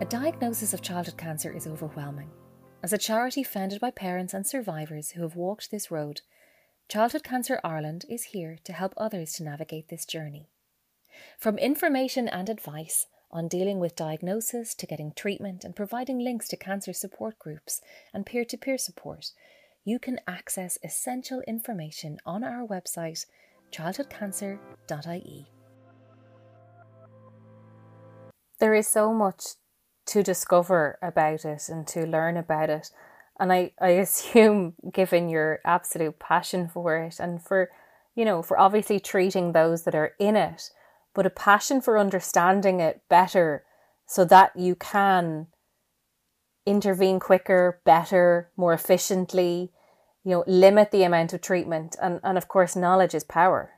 A 0.00 0.04
diagnosis 0.04 0.74
of 0.74 0.82
childhood 0.82 1.16
cancer 1.16 1.50
is 1.50 1.66
overwhelming. 1.66 2.30
As 2.82 2.92
a 2.92 2.98
charity 2.98 3.42
founded 3.42 3.80
by 3.80 3.90
parents 3.90 4.34
and 4.34 4.46
survivors 4.46 5.10
who 5.10 5.22
have 5.22 5.34
walked 5.34 5.70
this 5.70 5.90
road, 5.90 6.20
Childhood 6.88 7.24
Cancer 7.24 7.60
Ireland 7.64 8.04
is 8.08 8.32
here 8.32 8.56
to 8.64 8.72
help 8.72 8.94
others 8.96 9.32
to 9.34 9.42
navigate 9.42 9.88
this 9.88 10.06
journey. 10.06 10.48
From 11.38 11.58
information 11.58 12.28
and 12.28 12.48
advice 12.48 13.06
on 13.30 13.48
dealing 13.48 13.78
with 13.78 13.96
diagnosis 13.96 14.74
to 14.74 14.86
getting 14.86 15.12
treatment 15.12 15.64
and 15.64 15.76
providing 15.76 16.18
links 16.18 16.48
to 16.48 16.56
cancer 16.56 16.92
support 16.92 17.38
groups 17.38 17.80
and 18.14 18.24
peer 18.24 18.44
to 18.44 18.56
peer 18.56 18.78
support, 18.78 19.32
you 19.84 19.98
can 19.98 20.20
access 20.26 20.78
essential 20.82 21.42
information 21.46 22.18
on 22.24 22.42
our 22.42 22.66
website 22.66 23.26
childhoodcancer.ie. 23.72 25.46
There 28.60 28.74
is 28.74 28.88
so 28.88 29.12
much 29.12 29.42
to 30.06 30.22
discover 30.22 30.98
about 31.02 31.44
it 31.44 31.68
and 31.68 31.86
to 31.88 32.06
learn 32.06 32.36
about 32.36 32.70
it. 32.70 32.90
And 33.38 33.52
I, 33.52 33.72
I 33.80 33.88
assume, 34.04 34.74
given 34.92 35.28
your 35.28 35.60
absolute 35.64 36.18
passion 36.18 36.68
for 36.68 36.96
it 36.96 37.20
and 37.20 37.42
for, 37.42 37.70
you 38.14 38.24
know, 38.24 38.42
for 38.42 38.58
obviously 38.58 38.98
treating 38.98 39.52
those 39.52 39.84
that 39.84 39.94
are 39.94 40.12
in 40.18 40.34
it, 40.34 40.70
but 41.18 41.26
a 41.26 41.30
passion 41.30 41.80
for 41.80 41.98
understanding 41.98 42.78
it 42.78 43.02
better 43.08 43.64
so 44.06 44.24
that 44.24 44.52
you 44.54 44.76
can 44.76 45.48
intervene 46.64 47.18
quicker, 47.18 47.80
better, 47.84 48.52
more 48.56 48.72
efficiently, 48.72 49.72
you 50.22 50.30
know, 50.30 50.44
limit 50.46 50.92
the 50.92 51.02
amount 51.02 51.32
of 51.32 51.40
treatment. 51.40 51.96
And, 52.00 52.20
and 52.22 52.38
of 52.38 52.46
course, 52.46 52.76
knowledge 52.76 53.16
is 53.16 53.24
power. 53.24 53.72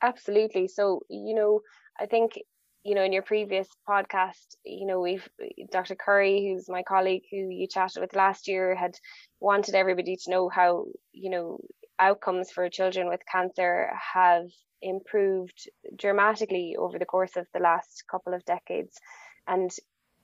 Absolutely. 0.00 0.66
So, 0.66 1.00
you 1.10 1.34
know, 1.34 1.60
I 2.00 2.06
think, 2.06 2.40
you 2.84 2.94
know, 2.94 3.04
in 3.04 3.12
your 3.12 3.20
previous 3.20 3.68
podcast, 3.86 4.56
you 4.64 4.86
know, 4.86 4.98
we've 4.98 5.28
Dr. 5.70 5.94
Curry, 5.94 6.48
who's 6.48 6.70
my 6.70 6.82
colleague 6.88 7.24
who 7.30 7.50
you 7.50 7.68
chatted 7.68 8.00
with 8.00 8.16
last 8.16 8.48
year, 8.48 8.74
had 8.74 8.96
wanted 9.40 9.74
everybody 9.74 10.16
to 10.16 10.30
know 10.30 10.48
how, 10.48 10.86
you 11.12 11.28
know, 11.28 11.58
outcomes 12.02 12.50
for 12.50 12.68
children 12.68 13.08
with 13.08 13.20
cancer 13.30 13.90
have 14.14 14.46
improved 14.82 15.70
dramatically 15.96 16.74
over 16.76 16.98
the 16.98 17.06
course 17.14 17.36
of 17.36 17.46
the 17.54 17.60
last 17.60 18.04
couple 18.10 18.34
of 18.34 18.44
decades. 18.44 18.98
And, 19.46 19.70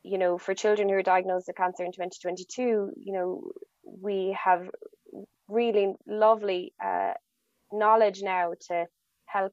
you 0.03 0.19
know, 0.19 0.39
for 0.39 0.55
children 0.55 0.89
who 0.89 0.97
are 0.97 1.03
diagnosed 1.03 1.47
with 1.47 1.57
cancer 1.57 1.85
in 1.85 1.93
2022, 1.93 2.93
you 2.97 3.13
know, 3.13 3.53
we 3.85 4.37
have 4.45 4.69
really 5.49 5.95
lovely 6.07 6.75
uh, 6.85 7.13
knowledge 7.73 8.21
now 8.23 8.53
to 8.69 8.87
help 9.27 9.53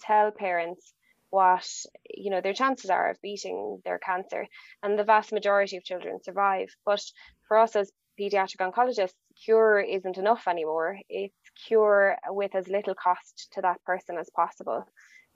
tell 0.00 0.30
parents 0.30 0.92
what 1.30 1.66
you 2.12 2.30
know 2.30 2.40
their 2.40 2.52
chances 2.52 2.90
are 2.90 3.10
of 3.10 3.22
beating 3.22 3.80
their 3.84 3.98
cancer 3.98 4.46
and 4.82 4.98
the 4.98 5.04
vast 5.04 5.32
majority 5.32 5.76
of 5.76 5.84
children 5.84 6.18
survive 6.22 6.68
but 6.84 7.00
for 7.46 7.56
us 7.56 7.76
as 7.76 7.92
pediatric 8.18 8.58
oncologists 8.58 9.14
cure 9.44 9.80
isn't 9.80 10.18
enough 10.18 10.46
anymore 10.48 10.98
it's 11.08 11.50
cure 11.66 12.16
with 12.28 12.54
as 12.54 12.68
little 12.68 12.94
cost 12.94 13.48
to 13.52 13.60
that 13.62 13.82
person 13.84 14.18
as 14.18 14.30
possible. 14.30 14.84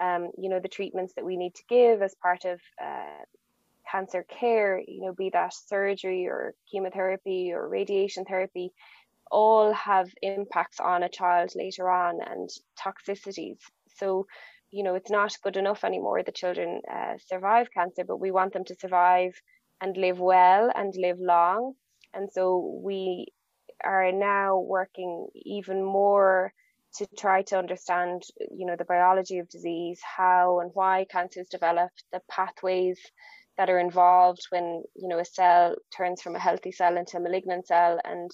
um, 0.00 0.30
you 0.38 0.48
know, 0.48 0.60
the 0.60 0.68
treatments 0.68 1.14
that 1.14 1.24
we 1.24 1.36
need 1.36 1.54
to 1.54 1.62
give 1.68 2.02
as 2.02 2.14
part 2.22 2.44
of 2.44 2.60
uh, 2.82 3.24
cancer 3.90 4.24
care, 4.28 4.80
you 4.86 5.02
know, 5.02 5.12
be 5.12 5.30
that 5.30 5.54
surgery 5.54 6.26
or 6.26 6.54
chemotherapy 6.70 7.52
or 7.52 7.68
radiation 7.68 8.24
therapy, 8.24 8.72
all 9.30 9.72
have 9.72 10.08
impacts 10.22 10.80
on 10.80 11.02
a 11.02 11.08
child 11.08 11.52
later 11.54 11.88
on 11.90 12.20
and 12.20 12.50
toxicities. 12.78 13.58
So, 13.96 14.26
you 14.70 14.82
know, 14.82 14.94
it's 14.94 15.10
not 15.10 15.36
good 15.42 15.56
enough 15.56 15.84
anymore 15.84 16.22
that 16.22 16.34
children 16.34 16.80
uh, 16.92 17.14
survive 17.26 17.68
cancer, 17.72 18.04
but 18.04 18.20
we 18.20 18.30
want 18.32 18.52
them 18.52 18.64
to 18.64 18.74
survive 18.74 19.32
and 19.80 19.96
live 19.96 20.18
well 20.18 20.70
and 20.74 20.94
live 20.96 21.18
long. 21.20 21.74
And 22.12 22.30
so 22.32 22.80
we 22.82 23.28
are 23.84 24.12
now 24.12 24.58
working 24.58 25.28
even 25.34 25.82
more 25.82 26.52
to 26.96 27.06
try 27.18 27.42
to 27.42 27.58
understand, 27.58 28.22
you 28.56 28.66
know, 28.66 28.76
the 28.76 28.84
biology 28.84 29.38
of 29.38 29.48
disease, 29.48 30.00
how 30.16 30.60
and 30.60 30.70
why 30.74 31.06
cancers 31.10 31.48
develop, 31.48 31.90
the 32.12 32.20
pathways 32.30 33.00
that 33.56 33.70
are 33.70 33.78
involved 33.78 34.46
when, 34.50 34.82
you 34.94 35.08
know, 35.08 35.18
a 35.18 35.24
cell 35.24 35.74
turns 35.96 36.22
from 36.22 36.36
a 36.36 36.40
healthy 36.40 36.72
cell 36.72 36.96
into 36.96 37.16
a 37.16 37.20
malignant 37.20 37.66
cell 37.66 37.98
and 38.04 38.30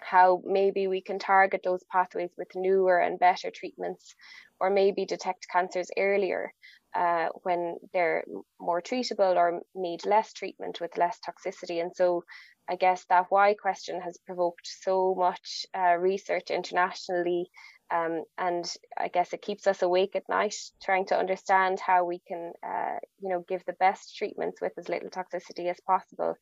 how 0.00 0.42
maybe 0.44 0.86
we 0.86 1.00
can 1.00 1.18
target 1.18 1.60
those 1.64 1.84
pathways 1.90 2.30
with 2.36 2.48
newer 2.54 2.98
and 2.98 3.18
better 3.18 3.50
treatments 3.50 4.14
or 4.58 4.70
maybe 4.70 5.04
detect 5.04 5.46
cancers 5.50 5.90
earlier 5.98 6.52
uh, 6.94 7.28
when 7.42 7.76
they're 7.92 8.24
more 8.60 8.82
treatable 8.82 9.36
or 9.36 9.60
need 9.74 10.04
less 10.06 10.32
treatment 10.32 10.80
with 10.80 10.96
less 10.98 11.18
toxicity. 11.26 11.80
And 11.80 11.92
so 11.94 12.24
I 12.68 12.76
guess 12.76 13.04
that 13.08 13.26
why 13.30 13.54
question 13.54 14.00
has 14.00 14.18
provoked 14.26 14.66
so 14.66 15.14
much 15.16 15.66
uh, 15.76 15.96
research 15.96 16.50
internationally. 16.50 17.50
Um, 17.92 18.22
and 18.38 18.72
I 18.96 19.08
guess 19.08 19.32
it 19.32 19.42
keeps 19.42 19.66
us 19.66 19.82
awake 19.82 20.14
at 20.14 20.28
night 20.28 20.54
trying 20.80 21.06
to 21.06 21.18
understand 21.18 21.80
how 21.80 22.04
we 22.04 22.20
can, 22.28 22.52
uh, 22.64 22.98
you 23.20 23.28
know, 23.28 23.44
give 23.48 23.64
the 23.66 23.72
best 23.80 24.16
treatments 24.16 24.60
with 24.60 24.72
as 24.78 24.88
little 24.88 25.10
toxicity 25.10 25.68
as 25.68 25.80
possible 25.84 26.34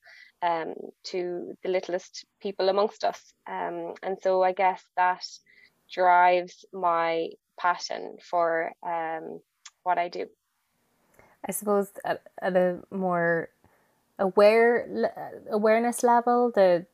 um, 0.43 0.75
to 1.05 1.55
the 1.63 1.71
littlest 1.71 2.27
people 2.43 2.69
amongst 2.69 3.05
us. 3.05 3.33
Um, 3.51 3.95
and 4.03 4.19
so 4.21 4.43
I 4.43 4.53
guess 4.53 4.83
that 4.99 5.25
drives 5.91 6.67
my 6.75 7.29
passion 7.59 8.19
for 8.23 8.73
um, 8.87 9.41
what 9.83 9.97
I 9.97 10.09
do. 10.09 10.27
I 11.47 11.53
suppose 11.53 11.91
at, 12.05 12.23
at 12.41 12.57
a 12.57 12.79
more 12.91 13.51
aware 14.19 15.13
awareness 15.51 16.03
level 16.03 16.51
the 16.55 16.85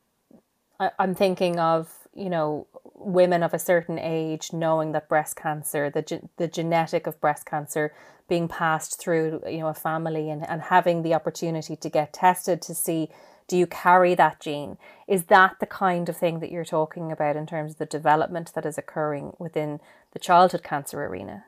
I, 0.79 0.91
i'm 0.99 1.15
thinking 1.15 1.59
of 1.59 2.07
you 2.13 2.29
know 2.29 2.67
women 2.93 3.43
of 3.43 3.53
a 3.53 3.59
certain 3.59 3.97
age 3.97 4.53
knowing 4.53 4.91
that 4.91 5.09
breast 5.09 5.35
cancer 5.35 5.89
the 5.89 6.21
the 6.37 6.47
genetic 6.47 7.07
of 7.07 7.19
breast 7.19 7.45
cancer 7.45 7.93
being 8.27 8.47
passed 8.47 8.99
through 8.99 9.41
you 9.47 9.59
know 9.59 9.67
a 9.67 9.73
family 9.73 10.29
and, 10.29 10.47
and 10.47 10.61
having 10.61 11.01
the 11.01 11.13
opportunity 11.13 11.75
to 11.75 11.89
get 11.89 12.13
tested 12.13 12.61
to 12.61 12.75
see 12.75 13.09
do 13.47 13.57
you 13.57 13.67
carry 13.67 14.15
that 14.15 14.39
gene? 14.39 14.77
Is 15.07 15.25
that 15.25 15.57
the 15.59 15.67
kind 15.67 16.09
of 16.09 16.17
thing 16.17 16.39
that 16.39 16.51
you're 16.51 16.65
talking 16.65 17.11
about 17.11 17.35
in 17.35 17.45
terms 17.45 17.73
of 17.73 17.77
the 17.77 17.85
development 17.85 18.51
that 18.55 18.65
is 18.65 18.75
occurring 18.75 19.33
within 19.37 19.79
the 20.13 20.19
childhood 20.19 20.63
cancer 20.63 21.05
arena 21.05 21.45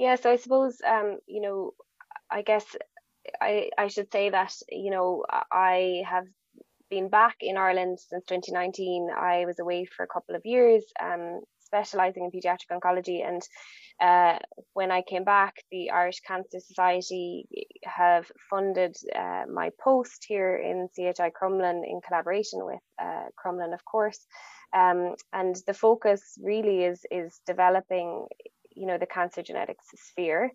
yeah 0.00 0.16
so 0.16 0.30
i 0.30 0.36
suppose 0.36 0.80
um 0.86 1.18
you 1.28 1.40
know 1.40 1.72
i 2.30 2.42
guess 2.42 2.66
I, 3.40 3.70
I 3.76 3.88
should 3.88 4.10
say 4.12 4.30
that, 4.30 4.52
you 4.70 4.90
know, 4.90 5.24
I 5.52 6.02
have 6.08 6.26
been 6.90 7.08
back 7.08 7.36
in 7.40 7.56
Ireland 7.56 7.98
since 8.00 8.24
2019. 8.26 9.08
I 9.16 9.44
was 9.46 9.58
away 9.58 9.84
for 9.84 10.02
a 10.04 10.08
couple 10.08 10.34
of 10.34 10.42
years, 10.44 10.84
um, 11.00 11.40
specialising 11.60 12.24
in 12.24 12.30
paediatric 12.30 12.70
oncology. 12.72 13.26
And 13.26 13.42
uh, 14.00 14.38
when 14.72 14.90
I 14.90 15.02
came 15.02 15.24
back, 15.24 15.54
the 15.70 15.90
Irish 15.90 16.20
Cancer 16.26 16.58
Society 16.60 17.46
have 17.84 18.30
funded 18.48 18.96
uh, 19.14 19.44
my 19.52 19.70
post 19.82 20.24
here 20.26 20.56
in 20.56 20.88
CHI 20.94 21.30
Crumlin 21.30 21.82
in 21.84 22.00
collaboration 22.06 22.64
with 22.64 22.80
uh, 23.00 23.26
Crumlin, 23.42 23.74
of 23.74 23.84
course. 23.84 24.26
Um, 24.72 25.14
and 25.32 25.56
the 25.66 25.74
focus 25.74 26.38
really 26.42 26.84
is 26.84 27.04
is 27.10 27.40
developing 27.44 28.26
you 28.80 28.86
know 28.86 28.98
the 28.98 29.06
cancer 29.06 29.42
genetics 29.42 29.84
sphere 29.94 30.50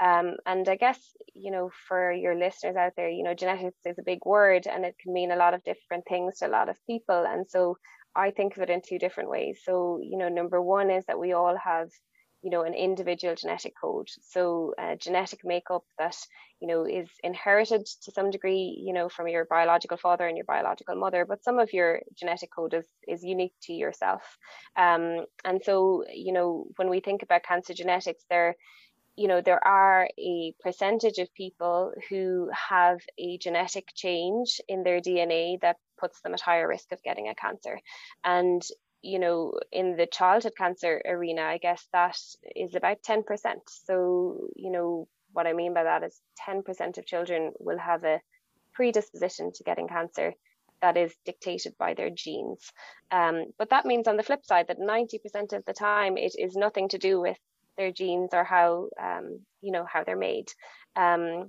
um, 0.00 0.36
and 0.46 0.66
I 0.66 0.76
guess, 0.76 0.98
you 1.34 1.50
know, 1.50 1.70
for 1.86 2.10
your 2.10 2.34
listeners 2.34 2.74
out 2.74 2.92
there, 2.96 3.10
you 3.10 3.22
know, 3.22 3.34
genetics 3.34 3.76
is 3.84 3.98
a 3.98 4.02
big 4.02 4.20
word 4.24 4.66
and 4.66 4.84
it 4.86 4.96
can 4.98 5.12
mean 5.12 5.30
a 5.30 5.36
lot 5.36 5.52
of 5.52 5.62
different 5.62 6.04
things 6.08 6.38
to 6.38 6.46
a 6.46 6.48
lot 6.48 6.70
of 6.70 6.76
people. 6.86 7.26
And 7.28 7.46
so 7.46 7.76
I 8.16 8.30
think 8.30 8.56
of 8.56 8.62
it 8.62 8.70
in 8.70 8.80
two 8.80 8.98
different 8.98 9.28
ways. 9.28 9.60
So, 9.62 10.00
you 10.02 10.16
know, 10.16 10.30
number 10.30 10.60
one 10.60 10.90
is 10.90 11.04
that 11.04 11.18
we 11.18 11.34
all 11.34 11.54
have, 11.62 11.90
you 12.42 12.50
know, 12.50 12.62
an 12.62 12.74
individual 12.74 13.34
genetic 13.34 13.74
code. 13.80 14.08
So, 14.22 14.74
a 14.78 14.96
genetic 14.96 15.40
makeup 15.44 15.84
that, 15.98 16.16
you 16.60 16.68
know, 16.68 16.84
is 16.84 17.08
inherited 17.22 17.86
to 18.02 18.12
some 18.12 18.30
degree, 18.30 18.80
you 18.84 18.92
know, 18.92 19.08
from 19.08 19.28
your 19.28 19.44
biological 19.44 19.96
father 19.96 20.26
and 20.26 20.36
your 20.36 20.46
biological 20.46 20.96
mother, 20.96 21.24
but 21.24 21.44
some 21.44 21.58
of 21.58 21.72
your 21.72 22.00
genetic 22.14 22.50
code 22.54 22.74
is, 22.74 22.86
is 23.06 23.22
unique 23.22 23.54
to 23.62 23.72
yourself. 23.72 24.22
Um, 24.76 25.26
and 25.44 25.60
so, 25.62 26.04
you 26.12 26.32
know, 26.32 26.66
when 26.76 26.88
we 26.88 27.00
think 27.00 27.22
about 27.22 27.42
cancer 27.42 27.74
genetics, 27.74 28.24
there, 28.30 28.56
you 29.16 29.28
know 29.28 29.42
there 29.42 29.62
are 29.66 30.08
a 30.18 30.54
percentage 30.60 31.18
of 31.18 31.34
people 31.34 31.92
who 32.08 32.48
have 32.52 33.00
a 33.18 33.36
genetic 33.38 33.88
change 33.94 34.60
in 34.66 34.82
their 34.82 35.00
DNA 35.00 35.60
that 35.60 35.76
puts 35.98 36.20
them 36.22 36.32
at 36.32 36.40
higher 36.40 36.66
risk 36.66 36.90
of 36.92 37.02
getting 37.02 37.28
a 37.28 37.34
cancer 37.34 37.78
and 38.24 38.62
you 39.02 39.18
know 39.18 39.52
in 39.72 39.96
the 39.96 40.06
childhood 40.06 40.52
cancer 40.56 41.00
arena 41.06 41.42
i 41.42 41.58
guess 41.58 41.86
that 41.92 42.16
is 42.56 42.74
about 42.74 43.02
10% 43.02 43.24
so 43.66 44.48
you 44.56 44.70
know 44.70 45.08
what 45.32 45.46
i 45.46 45.52
mean 45.52 45.72
by 45.74 45.84
that 45.84 46.02
is 46.02 46.20
10% 46.48 46.98
of 46.98 47.06
children 47.06 47.52
will 47.58 47.78
have 47.78 48.04
a 48.04 48.20
predisposition 48.72 49.52
to 49.52 49.64
getting 49.64 49.88
cancer 49.88 50.34
that 50.80 50.96
is 50.96 51.14
dictated 51.24 51.74
by 51.78 51.94
their 51.94 52.10
genes. 52.10 52.72
Um, 53.10 53.52
but 53.58 53.70
that 53.70 53.86
means 53.86 54.08
on 54.08 54.16
the 54.16 54.22
flip 54.22 54.44
side 54.44 54.68
that 54.68 54.78
90% 54.78 55.52
of 55.52 55.64
the 55.66 55.72
time 55.72 56.16
it 56.16 56.32
is 56.38 56.56
nothing 56.56 56.88
to 56.88 56.98
do 56.98 57.20
with 57.20 57.36
their 57.76 57.92
genes 57.92 58.30
or 58.32 58.44
how 58.44 58.88
um, 59.00 59.40
you 59.60 59.72
know 59.72 59.86
how 59.90 60.04
they're 60.04 60.16
made 60.16 60.48
um, 60.96 61.48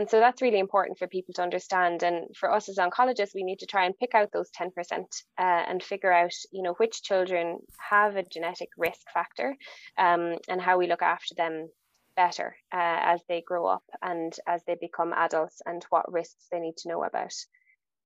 and 0.00 0.08
so 0.08 0.18
that's 0.18 0.40
really 0.40 0.58
important 0.58 0.98
for 0.98 1.06
people 1.06 1.34
to 1.34 1.42
understand 1.42 2.02
and 2.02 2.34
for 2.34 2.50
us 2.50 2.70
as 2.70 2.78
oncologists 2.78 3.34
we 3.34 3.44
need 3.44 3.58
to 3.58 3.66
try 3.66 3.84
and 3.84 3.98
pick 3.98 4.14
out 4.14 4.32
those 4.32 4.48
10% 4.58 4.70
uh, 4.70 5.02
and 5.36 5.82
figure 5.82 6.10
out 6.10 6.32
you 6.52 6.62
know 6.62 6.72
which 6.78 7.02
children 7.02 7.58
have 7.76 8.16
a 8.16 8.22
genetic 8.22 8.70
risk 8.78 9.02
factor 9.12 9.54
um, 9.98 10.36
and 10.48 10.58
how 10.58 10.78
we 10.78 10.88
look 10.88 11.02
after 11.02 11.34
them 11.34 11.68
better 12.16 12.56
uh, 12.72 12.98
as 13.12 13.20
they 13.28 13.42
grow 13.46 13.66
up 13.66 13.84
and 14.00 14.32
as 14.48 14.62
they 14.66 14.74
become 14.80 15.12
adults 15.12 15.60
and 15.66 15.84
what 15.90 16.10
risks 16.10 16.46
they 16.50 16.60
need 16.60 16.78
to 16.78 16.88
know 16.88 17.04
about 17.04 17.34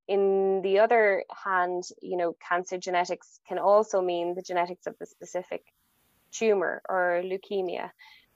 in 0.08 0.62
the 0.64 0.80
other 0.80 1.22
hand 1.44 1.84
you 2.02 2.16
know 2.16 2.34
cancer 2.48 2.76
genetics 2.76 3.38
can 3.46 3.60
also 3.60 4.02
mean 4.02 4.34
the 4.34 4.42
genetics 4.42 4.88
of 4.88 4.96
the 4.98 5.06
specific 5.06 5.62
tumor 6.32 6.82
or 6.88 7.22
leukemia 7.24 7.88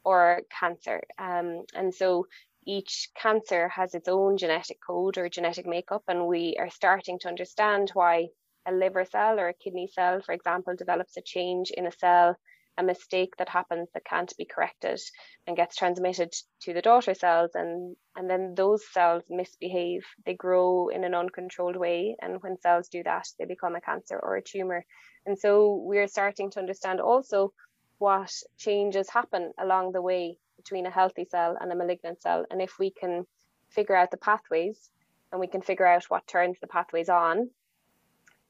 or 0.04 0.40
cancer. 0.58 1.02
Um, 1.18 1.64
and 1.74 1.94
so 1.94 2.26
each 2.68 3.08
cancer 3.14 3.70
has 3.70 3.94
its 3.94 4.08
own 4.08 4.36
genetic 4.36 4.78
code 4.86 5.16
or 5.16 5.30
genetic 5.30 5.64
makeup, 5.64 6.02
and 6.06 6.26
we 6.26 6.54
are 6.58 6.68
starting 6.68 7.18
to 7.18 7.28
understand 7.28 7.88
why 7.94 8.28
a 8.66 8.72
liver 8.72 9.06
cell 9.06 9.40
or 9.40 9.48
a 9.48 9.54
kidney 9.54 9.86
cell, 9.86 10.20
for 10.20 10.34
example, 10.34 10.76
develops 10.76 11.16
a 11.16 11.22
change 11.22 11.70
in 11.70 11.86
a 11.86 11.92
cell, 11.92 12.36
a 12.76 12.82
mistake 12.82 13.34
that 13.38 13.48
happens 13.48 13.88
that 13.94 14.04
can't 14.04 14.36
be 14.36 14.44
corrected 14.44 15.00
and 15.46 15.56
gets 15.56 15.76
transmitted 15.76 16.30
to 16.60 16.74
the 16.74 16.82
daughter 16.82 17.14
cells, 17.14 17.52
and, 17.54 17.96
and 18.16 18.28
then 18.28 18.54
those 18.54 18.86
cells 18.92 19.22
misbehave. 19.30 20.04
They 20.26 20.34
grow 20.34 20.88
in 20.88 21.04
an 21.04 21.14
uncontrolled 21.14 21.76
way, 21.76 22.16
and 22.20 22.42
when 22.42 22.60
cells 22.60 22.88
do 22.88 23.02
that, 23.04 23.28
they 23.38 23.46
become 23.46 23.76
a 23.76 23.80
cancer 23.80 24.20
or 24.22 24.36
a 24.36 24.42
tumor. 24.42 24.84
And 25.24 25.38
so 25.38 25.80
we're 25.82 26.06
starting 26.06 26.50
to 26.50 26.60
understand 26.60 27.00
also 27.00 27.54
what 27.96 28.30
changes 28.58 29.08
happen 29.08 29.52
along 29.58 29.92
the 29.92 30.02
way 30.02 30.38
between 30.68 30.86
a 30.86 30.90
healthy 30.90 31.24
cell 31.24 31.56
and 31.58 31.72
a 31.72 31.76
malignant 31.76 32.20
cell. 32.20 32.44
And 32.50 32.60
if 32.60 32.78
we 32.78 32.90
can 32.90 33.24
figure 33.70 33.96
out 33.96 34.10
the 34.10 34.18
pathways 34.18 34.90
and 35.32 35.40
we 35.40 35.46
can 35.46 35.62
figure 35.62 35.86
out 35.86 36.04
what 36.10 36.26
turns 36.26 36.58
the 36.60 36.66
pathways 36.66 37.08
on, 37.08 37.48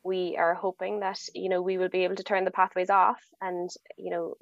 we 0.02 0.36
are 0.36 0.54
hoping 0.54 1.00
that, 1.00 1.20
you 1.34 1.48
know, 1.48 1.62
we 1.62 1.78
will 1.78 1.88
be 1.88 2.04
able 2.04 2.16
to 2.16 2.24
turn 2.24 2.44
the 2.44 2.50
pathways 2.50 2.90
off 2.90 3.20
and, 3.40 3.70
you 3.96 4.10
know, 4.10 4.34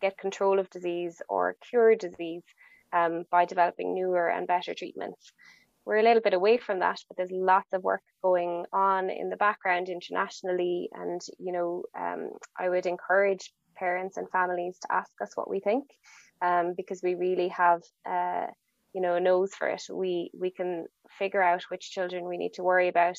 get 0.00 0.18
control 0.18 0.60
of 0.60 0.70
disease 0.70 1.20
or 1.28 1.56
cure 1.68 1.96
disease 1.96 2.42
um, 2.92 3.24
by 3.30 3.44
developing 3.44 3.94
newer 3.94 4.28
and 4.28 4.46
better 4.46 4.74
treatments. 4.74 5.32
We're 5.84 5.98
a 5.98 6.02
little 6.02 6.22
bit 6.22 6.34
away 6.34 6.58
from 6.58 6.80
that, 6.80 7.00
but 7.08 7.16
there's 7.16 7.30
lots 7.32 7.72
of 7.72 7.82
work 7.82 8.02
going 8.22 8.66
on 8.72 9.10
in 9.10 9.30
the 9.30 9.36
background 9.36 9.88
internationally. 9.88 10.90
And, 10.92 11.20
you 11.38 11.52
know, 11.52 11.84
um, 11.98 12.30
I 12.58 12.68
would 12.68 12.86
encourage 12.86 13.52
parents 13.76 14.16
and 14.16 14.28
families 14.30 14.78
to 14.80 14.92
ask 14.92 15.10
us 15.20 15.36
what 15.36 15.50
we 15.50 15.60
think 15.60 15.84
um, 16.42 16.74
because 16.76 17.02
we 17.02 17.14
really 17.14 17.48
have 17.48 17.82
uh, 18.08 18.46
you 18.92 19.00
know 19.00 19.14
a 19.16 19.20
nose 19.20 19.54
for 19.54 19.68
it 19.68 19.82
we 19.92 20.30
we 20.38 20.50
can 20.50 20.86
figure 21.18 21.42
out 21.42 21.62
which 21.68 21.90
children 21.90 22.26
we 22.26 22.38
need 22.38 22.54
to 22.54 22.62
worry 22.62 22.88
about 22.88 23.18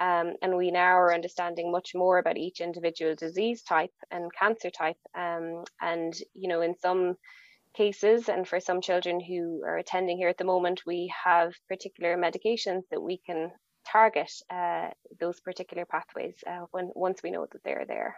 um, 0.00 0.32
and 0.40 0.56
we 0.56 0.70
now 0.70 0.96
are 0.96 1.12
understanding 1.12 1.70
much 1.70 1.94
more 1.94 2.18
about 2.18 2.38
each 2.38 2.60
individual 2.60 3.14
disease 3.14 3.62
type 3.62 3.92
and 4.10 4.32
cancer 4.32 4.70
type 4.70 4.96
um, 5.14 5.64
and 5.80 6.14
you 6.34 6.48
know 6.48 6.62
in 6.62 6.74
some 6.78 7.16
cases 7.74 8.28
and 8.28 8.46
for 8.46 8.60
some 8.60 8.80
children 8.80 9.20
who 9.20 9.62
are 9.64 9.78
attending 9.78 10.16
here 10.16 10.28
at 10.28 10.38
the 10.38 10.44
moment, 10.44 10.82
we 10.86 11.12
have 11.24 11.54
particular 11.68 12.16
medications 12.16 12.82
that 12.90 13.00
we 13.00 13.18
can 13.18 13.50
target 13.86 14.30
uh, 14.50 14.88
those 15.18 15.40
particular 15.40 15.84
pathways 15.84 16.34
uh, 16.46 16.66
when 16.70 16.90
once 16.94 17.22
we 17.22 17.30
know 17.30 17.46
that 17.50 17.62
they're 17.64 17.86
there. 17.86 18.16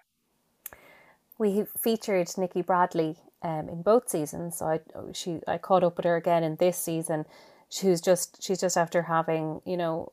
We 1.39 1.65
featured 1.79 2.29
Nikki 2.37 2.63
Bradley 2.63 3.17
um, 3.43 3.69
in 3.69 3.83
both 3.83 4.09
seasons, 4.09 4.59
so 4.59 4.67
I 4.67 4.81
she 5.13 5.41
I 5.49 5.59
caught 5.59 5.85
up 5.85 5.97
with 5.97 6.05
her 6.05 6.17
again 6.17 6.45
in 6.45 6.57
this 6.57 6.79
season. 6.79 7.27
She's 7.69 8.01
just 8.01 8.43
she's 8.43 8.61
just 8.61 8.77
after 8.77 9.03
having 9.03 9.61
you 9.65 9.77
know 9.77 10.13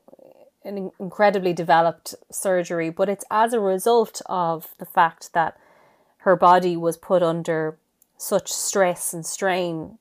an 0.64 0.90
incredibly 0.98 1.52
developed 1.52 2.14
surgery, 2.30 2.90
but 2.90 3.08
it's 3.08 3.24
as 3.30 3.52
a 3.52 3.60
result 3.60 4.20
of 4.26 4.68
the 4.78 4.84
fact 4.84 5.32
that 5.32 5.56
her 6.18 6.36
body 6.36 6.76
was 6.76 6.96
put 6.96 7.22
under 7.22 7.78
such 8.18 8.52
stress 8.52 9.14
and 9.14 9.24
strain 9.24 9.96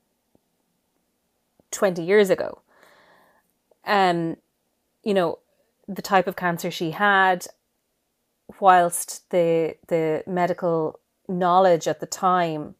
20 1.71 2.03
years 2.03 2.29
ago. 2.29 2.59
Um, 3.85 4.35
you 5.03 5.13
know, 5.13 5.39
the 5.87 6.01
type 6.01 6.27
of 6.27 6.35
cancer 6.35 6.69
she 6.69 6.91
had, 6.91 7.47
whilst 8.59 9.29
the 9.29 9.75
the 9.87 10.23
medical 10.27 10.99
knowledge 11.27 11.87
at 11.87 11.99
the 11.99 12.05
time 12.05 12.75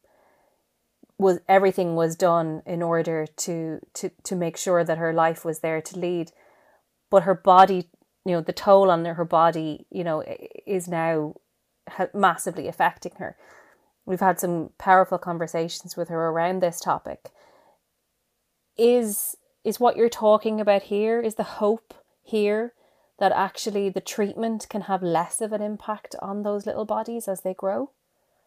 was 1.20 1.42
everything 1.50 1.96
was 1.96 2.16
done 2.16 2.64
in 2.66 2.82
order 2.82 3.28
to 3.28 3.80
to 3.94 4.10
to 4.24 4.36
make 4.36 4.58
sure 4.58 4.84
that 4.84 4.98
her 4.98 5.14
life 5.14 5.44
was 5.44 5.60
there 5.60 5.82
to 5.82 6.00
lead. 6.00 6.32
But 7.12 7.24
her 7.24 7.36
body 7.36 7.90
you 8.26 8.32
know 8.32 8.42
the 8.42 8.54
toll 8.54 8.90
on 8.90 9.04
her 9.06 9.26
body 9.26 9.86
you 9.92 10.04
know 10.04 10.24
is 10.66 10.88
now 10.88 11.36
massively 12.14 12.68
affecting 12.68 13.12
her. 13.20 13.36
We've 14.06 14.22
had 14.22 14.40
some 14.40 14.72
powerful 14.80 15.18
conversations 15.18 15.96
with 15.96 16.08
her 16.08 16.30
around 16.30 16.62
this 16.62 16.80
topic. 16.80 17.30
Is 18.78 19.36
is 19.66 19.80
what 19.80 19.98
you're 19.98 20.10
talking 20.10 20.62
about 20.62 20.84
here 20.84 21.20
is 21.20 21.36
the 21.36 21.44
hope 21.44 21.94
here 22.24 22.74
that 23.20 23.34
actually 23.34 23.90
the 23.90 24.00
treatment 24.00 24.68
can 24.70 24.84
have 24.84 25.04
less 25.04 25.42
of 25.42 25.52
an 25.52 25.62
impact 25.62 26.16
on 26.22 26.44
those 26.44 26.66
little 26.66 26.86
bodies 26.86 27.28
as 27.28 27.42
they 27.42 27.54
grow 27.54 27.92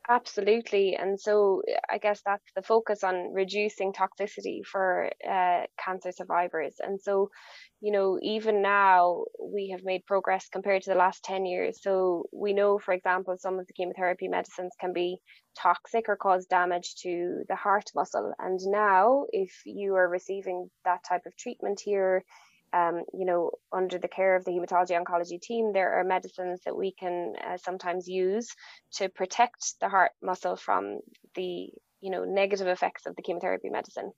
Absolutely. 0.08 0.96
And 0.96 1.18
so 1.20 1.62
I 1.88 1.98
guess 1.98 2.22
that's 2.26 2.52
the 2.56 2.62
focus 2.62 3.04
on 3.04 3.32
reducing 3.32 3.92
toxicity 3.92 4.64
for 4.66 5.10
uh, 5.28 5.62
cancer 5.82 6.10
survivors. 6.10 6.74
And 6.80 7.00
so, 7.00 7.30
you 7.80 7.92
know, 7.92 8.18
even 8.20 8.62
now 8.62 9.24
we 9.40 9.70
have 9.70 9.84
made 9.84 10.04
progress 10.04 10.48
compared 10.48 10.82
to 10.82 10.90
the 10.90 10.96
last 10.96 11.22
10 11.22 11.46
years. 11.46 11.80
So 11.82 12.24
we 12.32 12.52
know, 12.52 12.78
for 12.80 12.92
example, 12.94 13.36
some 13.38 13.60
of 13.60 13.66
the 13.68 13.72
chemotherapy 13.74 14.26
medicines 14.26 14.72
can 14.80 14.92
be 14.92 15.18
toxic 15.56 16.08
or 16.08 16.16
cause 16.16 16.46
damage 16.46 16.96
to 17.02 17.44
the 17.48 17.56
heart 17.56 17.88
muscle. 17.94 18.32
And 18.40 18.58
now, 18.64 19.26
if 19.30 19.52
you 19.64 19.94
are 19.94 20.08
receiving 20.08 20.68
that 20.84 21.04
type 21.08 21.22
of 21.26 21.36
treatment 21.36 21.80
here, 21.84 22.24
um, 22.72 23.04
you 23.12 23.26
know, 23.26 23.50
under 23.72 23.98
the 23.98 24.08
care 24.08 24.36
of 24.36 24.44
the 24.44 24.52
hematology 24.52 24.98
oncology 24.98 25.40
team, 25.40 25.72
there 25.72 25.98
are 25.98 26.04
medicines 26.04 26.60
that 26.64 26.76
we 26.76 26.92
can 26.92 27.34
uh, 27.44 27.56
sometimes 27.58 28.08
use 28.08 28.48
to 28.94 29.08
protect 29.08 29.74
the 29.80 29.88
heart 29.88 30.12
muscle 30.22 30.56
from 30.56 31.00
the, 31.34 31.68
you 32.00 32.10
know, 32.10 32.24
negative 32.24 32.66
effects 32.66 33.06
of 33.06 33.14
the 33.16 33.22
chemotherapy 33.22 33.68
medicine. 33.68 34.10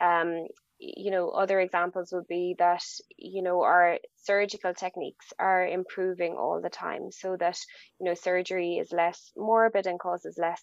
Um, 0.00 0.46
you 0.78 1.12
know, 1.12 1.30
other 1.30 1.60
examples 1.60 2.10
would 2.12 2.26
be 2.26 2.56
that, 2.58 2.82
you 3.16 3.42
know, 3.42 3.62
our 3.62 3.98
surgical 4.24 4.74
techniques 4.74 5.32
are 5.38 5.64
improving 5.64 6.34
all 6.36 6.60
the 6.60 6.70
time 6.70 7.12
so 7.12 7.36
that, 7.38 7.56
you 8.00 8.06
know, 8.06 8.14
surgery 8.14 8.74
is 8.74 8.92
less 8.92 9.30
morbid 9.36 9.86
and 9.86 10.00
causes 10.00 10.36
less 10.38 10.62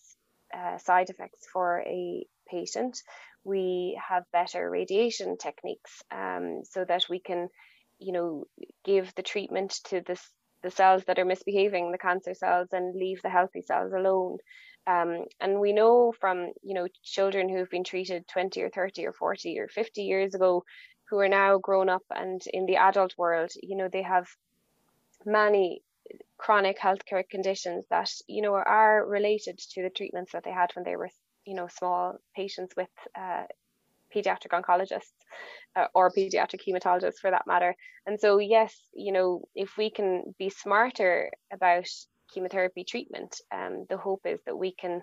uh, 0.55 0.77
side 0.77 1.09
effects 1.09 1.47
for 1.53 1.81
a 1.81 2.25
patient 2.49 2.97
we 3.43 3.99
have 4.07 4.23
better 4.31 4.69
radiation 4.69 5.37
techniques 5.37 6.01
um, 6.11 6.61
so 6.63 6.85
that 6.85 7.05
we 7.09 7.19
can, 7.19 7.49
you 7.99 8.11
know, 8.11 8.45
give 8.83 9.13
the 9.15 9.23
treatment 9.23 9.79
to 9.85 10.01
this, 10.05 10.21
the 10.63 10.71
cells 10.71 11.03
that 11.05 11.19
are 11.19 11.25
misbehaving, 11.25 11.91
the 11.91 11.97
cancer 11.97 12.33
cells, 12.33 12.69
and 12.71 12.95
leave 12.95 13.21
the 13.21 13.29
healthy 13.29 13.61
cells 13.61 13.93
alone. 13.93 14.37
Um, 14.87 15.25
and 15.39 15.59
we 15.59 15.73
know 15.73 16.13
from, 16.19 16.51
you 16.63 16.73
know, 16.73 16.87
children 17.03 17.49
who've 17.49 17.69
been 17.69 17.83
treated 17.83 18.27
20 18.27 18.61
or 18.61 18.69
30 18.69 19.05
or 19.05 19.13
40 19.13 19.59
or 19.59 19.67
50 19.67 20.01
years 20.01 20.35
ago 20.35 20.63
who 21.09 21.19
are 21.19 21.29
now 21.29 21.57
grown 21.57 21.89
up 21.89 22.03
and 22.15 22.41
in 22.53 22.65
the 22.65 22.77
adult 22.77 23.13
world, 23.17 23.51
you 23.61 23.75
know, 23.75 23.87
they 23.91 24.03
have 24.03 24.27
many 25.25 25.81
chronic 26.37 26.79
healthcare 26.79 27.27
conditions 27.29 27.85
that, 27.89 28.09
you 28.27 28.41
know, 28.41 28.53
are 28.53 29.05
related 29.05 29.57
to 29.57 29.81
the 29.81 29.89
treatments 29.89 30.31
that 30.31 30.43
they 30.43 30.51
had 30.51 30.71
when 30.75 30.85
they 30.85 30.95
were 30.95 31.09
you 31.49 31.55
know 31.55 31.67
small 31.67 32.17
patients 32.35 32.73
with 32.77 32.93
uh, 33.17 33.45
pediatric 34.15 34.51
oncologists 34.59 35.19
uh, 35.75 35.87
or 35.95 36.11
pediatric 36.11 36.61
hematologists 36.67 37.19
for 37.21 37.31
that 37.31 37.47
matter. 37.47 37.75
And 38.05 38.19
so 38.19 38.37
yes, 38.37 38.75
you 38.93 39.11
know 39.11 39.45
if 39.55 39.77
we 39.77 39.89
can 39.89 40.35
be 40.37 40.49
smarter 40.49 41.31
about 41.51 41.87
chemotherapy 42.33 42.83
treatment, 42.83 43.35
um, 43.51 43.85
the 43.89 43.97
hope 43.97 44.21
is 44.25 44.39
that 44.45 44.57
we 44.57 44.73
can 44.73 45.01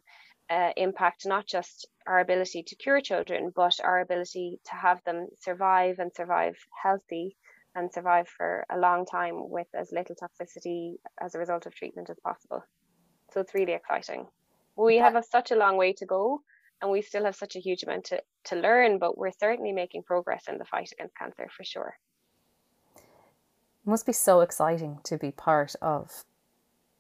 uh, 0.49 0.71
impact 0.77 1.27
not 1.27 1.47
just 1.47 1.89
our 2.07 2.21
ability 2.21 2.63
to 2.69 2.77
cure 2.77 3.01
children, 3.01 3.53
but 3.55 3.75
our 3.83 4.01
ability 4.01 4.61
to 4.67 4.75
have 4.77 5.01
them 5.05 5.27
survive 5.41 5.97
and 5.99 6.13
survive 6.15 6.57
healthy 6.83 7.37
and 7.75 7.93
survive 7.93 8.29
for 8.29 8.65
a 8.71 8.79
long 8.79 9.05
time 9.05 9.51
with 9.51 9.67
as 9.75 9.91
little 9.93 10.15
toxicity 10.15 10.95
as 11.21 11.35
a 11.35 11.39
result 11.39 11.67
of 11.67 11.75
treatment 11.75 12.09
as 12.11 12.19
possible. 12.25 12.63
So 13.33 13.41
it's 13.41 13.55
really 13.55 13.73
exciting 13.73 14.27
we 14.77 14.97
have 14.97 15.17
a, 15.17 15.23
such 15.23 15.51
a 15.51 15.57
long 15.57 15.77
way 15.77 15.93
to 15.95 16.07
go 16.07 16.41
and 16.83 16.91
we 16.91 17.03
still 17.03 17.25
have 17.25 17.37
such 17.37 17.57
a 17.57 17.61
huge 17.61 17.83
amount 17.83 18.05
to, 18.05 18.23
to 18.45 18.57
learn 18.57 18.99
but 18.99 19.17
we're 19.17 19.33
certainly 19.33 19.73
making 19.73 20.03
progress 20.03 20.45
in 20.49 20.59
the 20.59 20.65
fight 20.65 20.91
against 20.93 21.17
cancer 21.17 21.49
for 21.57 21.65
sure. 21.65 21.95
It 22.97 23.91
must 23.91 24.07
be 24.07 24.13
so 24.13 24.41
exciting 24.41 24.99
to 25.05 25.17
be 25.17 25.31
part 25.31 25.75
of 25.81 26.25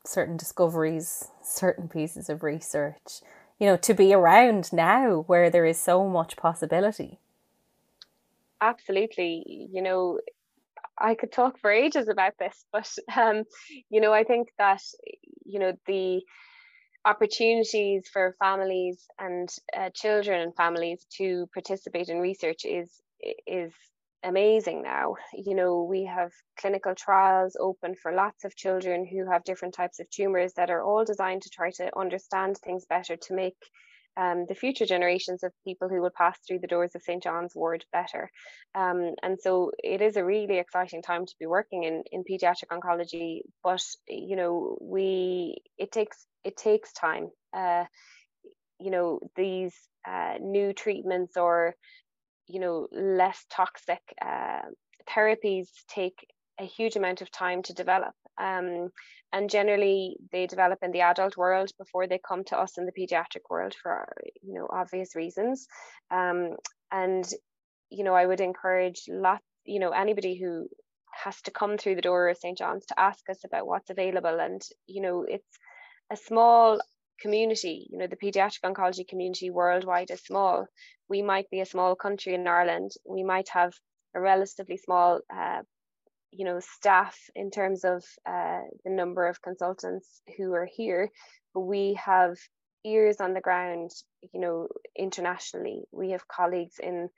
certain 0.04 0.36
discoveries 0.36 1.28
certain 1.42 1.88
pieces 1.88 2.28
of 2.28 2.44
research 2.44 3.20
you 3.58 3.66
know 3.66 3.76
to 3.76 3.92
be 3.92 4.14
around 4.14 4.72
now 4.72 5.24
where 5.26 5.50
there 5.50 5.66
is 5.66 5.80
so 5.80 6.08
much 6.08 6.36
possibility. 6.36 7.18
Absolutely. 8.60 9.68
You 9.72 9.82
know 9.82 10.20
I 10.98 11.14
could 11.14 11.32
talk 11.32 11.58
for 11.58 11.70
ages 11.70 12.08
about 12.08 12.34
this, 12.38 12.64
but 12.72 12.90
um, 13.16 13.44
you 13.90 14.00
know, 14.00 14.12
I 14.12 14.24
think 14.24 14.48
that 14.58 14.82
you 15.44 15.58
know 15.58 15.72
the 15.86 16.22
opportunities 17.06 18.08
for 18.12 18.34
families 18.40 19.06
and 19.18 19.48
uh, 19.78 19.88
children 19.94 20.40
and 20.40 20.54
families 20.56 21.06
to 21.16 21.48
participate 21.54 22.08
in 22.08 22.18
research 22.18 22.64
is 22.64 22.90
is 23.46 23.72
amazing 24.24 24.82
now 24.82 25.14
you 25.32 25.54
know 25.54 25.84
we 25.84 26.04
have 26.04 26.32
clinical 26.58 26.94
trials 26.96 27.56
open 27.60 27.94
for 27.94 28.12
lots 28.12 28.44
of 28.44 28.56
children 28.56 29.06
who 29.06 29.30
have 29.30 29.44
different 29.44 29.72
types 29.72 30.00
of 30.00 30.10
tumors 30.10 30.52
that 30.54 30.68
are 30.68 30.82
all 30.82 31.04
designed 31.04 31.42
to 31.42 31.50
try 31.50 31.70
to 31.70 31.96
understand 31.96 32.56
things 32.58 32.84
better 32.88 33.16
to 33.16 33.34
make 33.34 33.56
um, 34.16 34.46
the 34.48 34.54
future 34.54 34.86
generations 34.86 35.42
of 35.42 35.52
people 35.64 35.88
who 35.88 36.00
will 36.00 36.10
pass 36.16 36.38
through 36.46 36.60
the 36.60 36.66
doors 36.66 36.94
of 36.94 37.02
St. 37.02 37.22
John's 37.22 37.54
Ward 37.54 37.84
better. 37.92 38.30
Um, 38.74 39.14
and 39.22 39.38
so 39.38 39.72
it 39.84 40.00
is 40.00 40.16
a 40.16 40.24
really 40.24 40.58
exciting 40.58 41.02
time 41.02 41.26
to 41.26 41.34
be 41.38 41.46
working 41.46 41.84
in, 41.84 42.02
in 42.12 42.24
pediatric 42.24 42.68
oncology, 42.72 43.40
but 43.62 43.82
you 44.08 44.36
know, 44.36 44.78
we 44.80 45.58
it 45.76 45.92
takes 45.92 46.26
it 46.46 46.56
takes 46.56 46.92
time. 46.92 47.28
Uh, 47.56 47.84
you 48.78 48.90
know, 48.90 49.20
these 49.36 49.74
uh, 50.08 50.34
new 50.40 50.72
treatments 50.72 51.36
or 51.36 51.74
you 52.46 52.60
know 52.60 52.86
less 52.92 53.44
toxic 53.50 54.02
uh, 54.24 54.62
therapies 55.10 55.68
take 55.88 56.26
a 56.60 56.64
huge 56.64 56.96
amount 56.96 57.20
of 57.20 57.30
time 57.30 57.62
to 57.62 57.74
develop. 57.74 58.14
Um, 58.38 58.90
and 59.32 59.50
generally 59.50 60.16
they 60.32 60.46
develop 60.46 60.78
in 60.82 60.92
the 60.92 61.00
adult 61.00 61.36
world 61.36 61.70
before 61.78 62.06
they 62.06 62.20
come 62.26 62.44
to 62.44 62.58
us 62.58 62.78
in 62.78 62.86
the 62.86 62.92
pediatric 62.92 63.44
world 63.50 63.74
for 63.82 64.06
you 64.42 64.54
know 64.54 64.68
obvious 64.70 65.16
reasons 65.16 65.66
um, 66.10 66.50
and 66.92 67.28
you 67.90 68.04
know 68.04 68.14
i 68.14 68.26
would 68.26 68.40
encourage 68.40 69.02
lot 69.08 69.40
you 69.64 69.80
know 69.80 69.90
anybody 69.90 70.38
who 70.40 70.68
has 71.24 71.40
to 71.42 71.50
come 71.50 71.76
through 71.76 71.94
the 71.96 72.02
door 72.02 72.28
of 72.28 72.36
st 72.36 72.58
john's 72.58 72.86
to 72.86 72.98
ask 73.00 73.28
us 73.30 73.40
about 73.44 73.66
what's 73.66 73.90
available 73.90 74.38
and 74.40 74.62
you 74.86 75.00
know 75.02 75.24
it's 75.28 75.58
a 76.10 76.16
small 76.16 76.80
community 77.20 77.86
you 77.90 77.98
know 77.98 78.06
the 78.06 78.16
pediatric 78.16 78.60
oncology 78.64 79.06
community 79.08 79.50
worldwide 79.50 80.10
is 80.10 80.20
small. 80.22 80.66
We 81.08 81.22
might 81.22 81.48
be 81.50 81.60
a 81.60 81.66
small 81.66 81.94
country 81.94 82.34
in 82.34 82.46
ireland. 82.46 82.92
We 83.08 83.22
might 83.22 83.48
have 83.50 83.72
a 84.14 84.20
relatively 84.20 84.76
small 84.76 85.20
uh, 85.34 85.62
you 86.30 86.44
know 86.44 86.60
staff 86.60 87.18
in 87.34 87.50
terms 87.50 87.84
of 87.84 88.04
uh, 88.26 88.62
the 88.84 88.90
number 88.90 89.26
of 89.26 89.42
consultants 89.42 90.20
who 90.36 90.52
are 90.52 90.68
here 90.70 91.10
but 91.54 91.60
we 91.60 91.94
have 91.94 92.36
ears 92.84 93.20
on 93.20 93.34
the 93.34 93.40
ground 93.40 93.90
you 94.32 94.40
know 94.40 94.68
internationally. 94.96 95.82
We 95.92 96.10
have 96.10 96.28
colleagues 96.28 96.76
in 96.78 97.08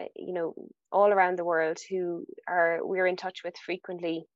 uh, 0.00 0.04
you 0.16 0.32
know 0.32 0.54
all 0.90 1.10
around 1.12 1.38
the 1.38 1.44
world 1.44 1.78
who 1.90 2.24
are 2.48 2.78
we're 2.82 3.06
in 3.06 3.16
touch 3.16 3.40
with 3.44 3.56
frequently 3.56 4.26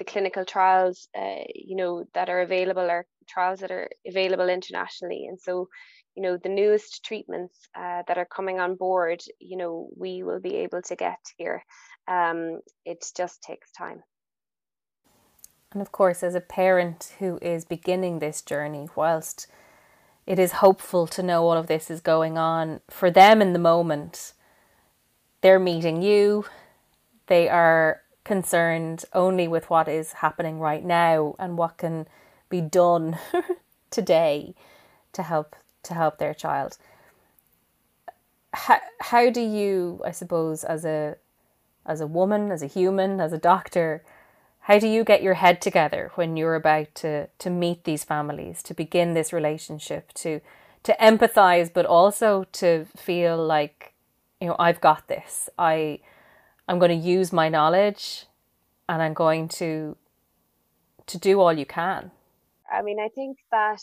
the 0.00 0.04
clinical 0.04 0.46
trials, 0.46 1.08
uh, 1.16 1.44
you 1.54 1.76
know, 1.76 2.04
that 2.14 2.30
are 2.30 2.40
available 2.40 2.90
are 2.90 3.06
trials 3.28 3.60
that 3.60 3.70
are 3.70 3.88
available 4.08 4.48
internationally. 4.48 5.26
And 5.28 5.38
so, 5.38 5.68
you 6.16 6.22
know, 6.22 6.38
the 6.42 6.48
newest 6.48 7.04
treatments 7.04 7.68
uh, 7.78 8.02
that 8.08 8.16
are 8.16 8.24
coming 8.24 8.58
on 8.58 8.76
board, 8.76 9.22
you 9.38 9.58
know, 9.58 9.90
we 9.94 10.22
will 10.22 10.40
be 10.40 10.56
able 10.56 10.80
to 10.82 10.96
get 10.96 11.18
here. 11.36 11.62
Um, 12.08 12.60
it 12.86 13.04
just 13.14 13.42
takes 13.42 13.70
time. 13.72 14.02
And 15.72 15.82
of 15.82 15.92
course, 15.92 16.22
as 16.22 16.34
a 16.34 16.40
parent 16.40 17.12
who 17.18 17.38
is 17.42 17.66
beginning 17.66 18.18
this 18.18 18.40
journey, 18.40 18.88
whilst 18.96 19.48
it 20.26 20.38
is 20.38 20.52
hopeful 20.52 21.06
to 21.08 21.22
know 21.22 21.44
all 21.44 21.58
of 21.58 21.66
this 21.66 21.90
is 21.90 22.00
going 22.00 22.38
on, 22.38 22.80
for 22.88 23.10
them 23.10 23.42
in 23.42 23.52
the 23.52 23.58
moment, 23.58 24.32
they're 25.42 25.60
meeting 25.60 26.00
you, 26.00 26.46
they 27.26 27.50
are 27.50 28.00
concerned 28.30 29.04
only 29.12 29.48
with 29.48 29.68
what 29.68 29.88
is 29.88 30.12
happening 30.24 30.60
right 30.60 30.84
now 30.84 31.34
and 31.40 31.58
what 31.58 31.76
can 31.76 32.06
be 32.48 32.60
done 32.60 33.18
today 33.90 34.54
to 35.12 35.24
help 35.24 35.56
to 35.82 35.94
help 35.94 36.18
their 36.18 36.32
child. 36.32 36.78
How, 38.52 38.78
how 39.00 39.30
do 39.30 39.40
you, 39.40 40.00
I 40.04 40.12
suppose, 40.12 40.62
as 40.62 40.84
a 40.84 41.16
as 41.84 42.00
a 42.00 42.06
woman, 42.06 42.52
as 42.52 42.62
a 42.62 42.68
human, 42.68 43.20
as 43.20 43.32
a 43.32 43.38
doctor, 43.52 44.04
how 44.68 44.78
do 44.78 44.86
you 44.86 45.02
get 45.02 45.24
your 45.24 45.34
head 45.34 45.60
together 45.60 46.12
when 46.14 46.36
you're 46.36 46.54
about 46.54 46.94
to 47.02 47.26
to 47.26 47.50
meet 47.50 47.82
these 47.82 48.04
families, 48.04 48.62
to 48.62 48.74
begin 48.74 49.14
this 49.14 49.32
relationship, 49.32 50.12
to 50.22 50.40
to 50.84 50.94
empathize, 51.00 51.68
but 51.72 51.84
also 51.84 52.44
to 52.52 52.86
feel 52.96 53.36
like, 53.44 53.92
you 54.40 54.46
know, 54.46 54.56
I've 54.56 54.80
got 54.80 55.08
this. 55.08 55.50
I 55.58 55.98
I'm 56.70 56.78
going 56.78 57.00
to 57.00 57.08
use 57.08 57.32
my 57.32 57.48
knowledge 57.48 58.26
and 58.88 59.02
I'm 59.02 59.12
going 59.12 59.48
to 59.48 59.96
to 61.06 61.18
do 61.18 61.40
all 61.40 61.52
you 61.52 61.66
can. 61.66 62.12
I 62.70 62.82
mean, 62.82 63.00
I 63.00 63.08
think 63.08 63.38
that, 63.50 63.82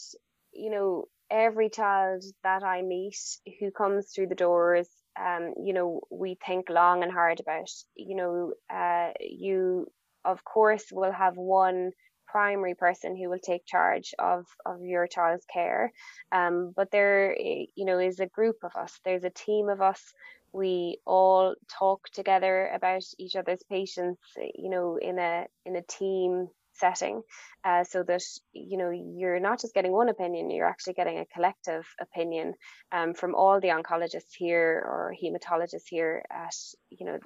you 0.54 0.72
know, 0.72 1.10
every 1.30 1.70
child 1.70 2.24
that 2.46 2.64
I 2.64 2.84
meet 2.84 3.18
who 3.60 3.72
comes 3.72 4.08
through 4.08 4.28
the 4.28 4.36
doors, 4.36 4.88
um, 5.20 5.54
you 5.62 5.74
know, 5.74 6.00
we 6.10 6.38
think 6.46 6.70
long 6.70 7.04
and 7.04 7.12
hard 7.12 7.42
about. 7.42 7.70
You 7.98 8.16
know, 8.16 8.54
uh, 8.74 9.12
you 9.20 9.92
of 10.24 10.46
course 10.46 10.86
will 10.90 11.12
have 11.12 11.36
one 11.36 11.92
primary 12.28 12.76
person 12.76 13.18
who 13.18 13.30
will 13.30 13.40
take 13.40 13.66
charge 13.66 14.14
of 14.20 14.46
of 14.66 14.82
your 14.82 15.08
child's 15.08 15.46
care 15.52 15.94
um, 16.34 16.74
but 16.76 16.92
there 16.92 17.36
you 17.40 17.86
know 17.86 18.00
is 18.00 18.20
a 18.20 18.26
group 18.28 18.58
of 18.64 18.76
us 18.76 19.00
there's 19.06 19.24
a 19.24 19.30
team 19.30 19.70
of 19.70 19.82
us 19.82 20.14
we 20.58 20.98
all 21.06 21.56
talk 21.80 22.02
together 22.14 22.70
about 22.74 23.04
each 23.20 23.36
other's 23.36 23.64
patients 23.70 24.20
you 24.56 24.70
know 24.70 24.98
in 24.98 25.20
a 25.20 25.46
in 25.66 25.76
a 25.76 25.84
team 25.84 26.48
setting 26.74 27.22
uh, 27.66 27.84
so 27.84 28.04
that 28.04 28.22
you 28.54 28.78
know 28.78 28.92
you're 28.92 29.40
not 29.40 29.60
just 29.60 29.74
getting 29.74 29.92
one 29.92 30.10
opinion 30.10 30.50
you're 30.50 30.68
actually 30.68 30.94
getting 30.94 31.20
a 31.20 31.26
collective 31.34 31.86
opinion 32.00 32.54
um, 32.92 33.14
from 33.14 33.34
all 33.36 33.60
the 33.60 33.70
oncologists 33.70 34.36
here 34.38 34.84
or 34.86 35.16
hematologists 35.24 35.88
here 35.90 36.24
at 36.32 36.56
you 36.90 37.06
know 37.06 37.18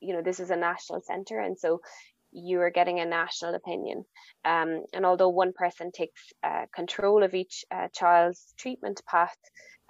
you 0.00 0.14
know 0.14 0.22
this 0.22 0.40
is 0.40 0.50
a 0.50 0.56
national 0.56 1.00
center 1.00 1.40
and 1.40 1.58
so 1.58 1.80
you 2.32 2.60
are 2.60 2.70
getting 2.70 3.00
a 3.00 3.06
national 3.06 3.54
opinion. 3.54 4.04
Um, 4.44 4.84
and 4.92 5.06
although 5.06 5.30
one 5.30 5.52
person 5.52 5.90
takes 5.92 6.20
uh, 6.42 6.66
control 6.74 7.22
of 7.22 7.34
each 7.34 7.64
uh, 7.70 7.88
child's 7.94 8.52
treatment 8.58 9.00
path, 9.08 9.36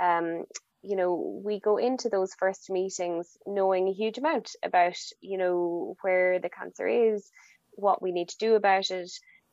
um, 0.01 0.45
you 0.89 0.97
know, 0.97 1.43
we 1.45 1.61
go 1.61 1.77
into 1.77 2.09
those 2.09 2.35
first 2.35 2.71
meetings 2.71 3.37
knowing 3.47 3.89
a 3.89 3.93
huge 3.93 4.17
amount 4.17 4.51
about, 4.65 4.97
you 5.21 5.37
know, 5.37 5.97
where 6.01 6.39
the 6.39 6.49
cancer 6.49 6.89
is, 6.89 7.31
what 7.73 8.01
we 8.01 8.11
need 8.11 8.29
to 8.31 8.39
do 8.39 8.55
about 8.55 8.91
it, 8.91 9.11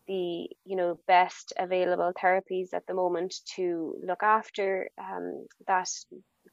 the 0.08 0.48
you 0.65 0.76
know 0.76 1.00
best 1.08 1.54
available 1.58 2.13
therapies 2.21 2.74
at 2.74 2.86
the 2.88 2.93
moment 2.93 3.34
to 3.56 3.95
look 4.06 4.24
after 4.24 4.89
um, 5.00 5.45
that 5.67 5.89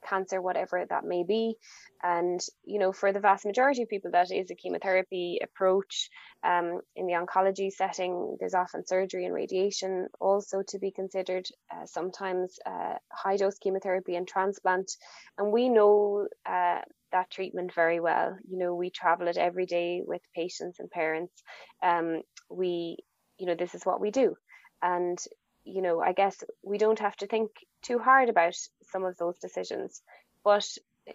cancer, 0.09 0.41
whatever 0.41 0.85
that 0.89 1.05
may 1.05 1.25
be. 1.25 1.57
And, 2.03 2.41
you 2.65 2.79
know, 2.79 2.93
for 2.93 3.13
the 3.13 3.21
vast 3.21 3.45
majority 3.45 3.83
of 3.83 3.89
people, 3.89 4.11
that 4.13 4.31
is 4.31 4.51
a 4.51 4.55
chemotherapy 4.55 5.39
approach. 5.43 6.11
Um, 6.43 6.81
in 6.97 7.07
the 7.07 7.15
oncology 7.15 7.71
setting, 7.71 8.37
there's 8.41 8.55
often 8.55 8.87
surgery 8.87 9.25
and 9.25 9.35
radiation 9.35 10.09
also 10.21 10.63
to 10.69 10.79
be 10.79 10.91
considered, 10.91 11.47
uh, 11.71 11.87
sometimes 11.87 12.59
uh, 12.67 12.95
high 13.13 13.37
dose 13.37 13.59
chemotherapy 13.59 14.17
and 14.17 14.27
transplant. 14.27 14.91
And 15.39 15.53
we 15.53 15.69
know 15.69 16.27
uh, 16.45 16.81
that 17.13 17.31
treatment 17.31 17.73
very 17.75 18.01
well. 18.01 18.37
You 18.49 18.59
know, 18.59 18.75
we 18.75 18.91
travel 18.91 19.29
it 19.29 19.37
every 19.37 19.67
day 19.67 20.03
with 20.05 20.23
patients 20.35 20.81
and 20.81 20.91
parents. 20.91 21.43
Um, 21.83 22.23
we, 22.51 22.99
you 23.39 23.47
know, 23.47 23.55
this 23.55 23.75
is 23.75 23.87
what 23.87 24.01
we 24.01 24.11
do. 24.11 24.35
And 24.83 25.19
you 25.65 25.83
know, 25.83 26.01
I 26.01 26.13
guess 26.13 26.43
we 26.63 26.79
don't 26.79 26.99
have 26.99 27.17
to 27.17 27.27
think 27.27 27.51
too 27.83 27.99
hard 27.99 28.29
about 28.29 28.55
some 28.93 29.05
of 29.05 29.17
those 29.17 29.39
decisions. 29.39 30.03
But 30.45 30.67
eh, 31.09 31.13